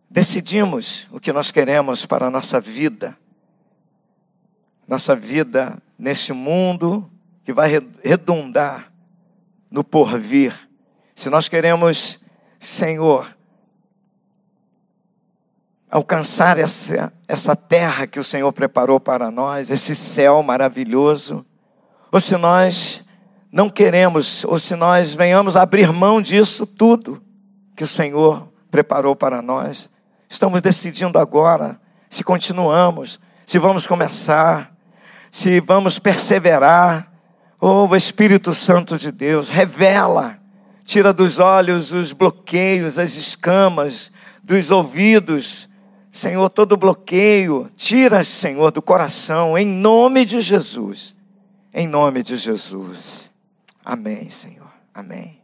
decidimos 0.09 1.07
o 1.11 1.19
que 1.19 1.33
nós 1.33 1.51
queremos 1.51 2.05
para 2.05 2.27
a 2.27 2.29
nossa 2.29 2.59
vida, 2.59 3.17
nossa 4.87 5.15
vida 5.15 5.81
neste 5.97 6.33
mundo 6.33 7.09
que 7.43 7.51
vai 7.51 7.69
redundar 8.03 8.91
no 9.71 9.83
porvir. 9.83 10.53
Se 11.15 11.29
nós 11.29 11.47
queremos, 11.47 12.19
Senhor, 12.59 13.35
alcançar 15.93 16.57
essa, 16.57 17.13
essa 17.27 17.55
terra 17.55 18.07
que 18.07 18.19
o 18.19 18.23
Senhor 18.23 18.51
preparou 18.51 18.99
para 18.99 19.29
nós, 19.29 19.69
esse 19.69 19.95
céu 19.95 20.41
maravilhoso, 20.41 21.45
ou 22.11 22.19
se 22.19 22.35
nós 22.35 23.05
não 23.51 23.69
queremos, 23.69 24.43
ou 24.45 24.57
se 24.57 24.75
nós 24.75 25.13
venhamos 25.13 25.55
abrir 25.55 25.93
mão 25.93 26.19
disso 26.19 26.65
tudo 26.65 27.21
que 27.75 27.83
o 27.83 27.87
Senhor 27.87 28.49
preparou 28.71 29.15
para 29.15 29.39
nós, 29.39 29.87
estamos 30.27 30.61
decidindo 30.61 31.19
agora 31.19 31.79
se 32.09 32.23
continuamos, 32.23 33.19
se 33.45 33.59
vamos 33.59 33.85
começar, 33.85 34.75
se 35.29 35.59
vamos 35.59 35.99
perseverar. 35.99 37.07
Oh, 37.61 37.85
o 37.85 37.95
Espírito 37.95 38.55
Santo 38.55 38.97
de 38.97 39.11
Deus, 39.11 39.47
revela, 39.47 40.39
tira 40.83 41.13
dos 41.13 41.37
olhos 41.37 41.91
os 41.91 42.11
bloqueios, 42.11 42.97
as 42.97 43.13
escamas, 43.13 44.11
dos 44.43 44.71
ouvidos, 44.71 45.69
Senhor, 46.13 46.47
todo 46.51 46.77
bloqueio, 46.77 47.71
tira, 47.75 48.23
Senhor, 48.23 48.71
do 48.71 48.83
coração, 48.83 49.57
em 49.57 49.65
nome 49.65 50.25
de 50.25 50.41
Jesus. 50.41 51.15
Em 51.73 51.87
nome 51.87 52.21
de 52.21 52.37
Jesus. 52.37 53.31
Amém, 53.83 54.29
Senhor. 54.29 54.71
Amém. 54.93 55.42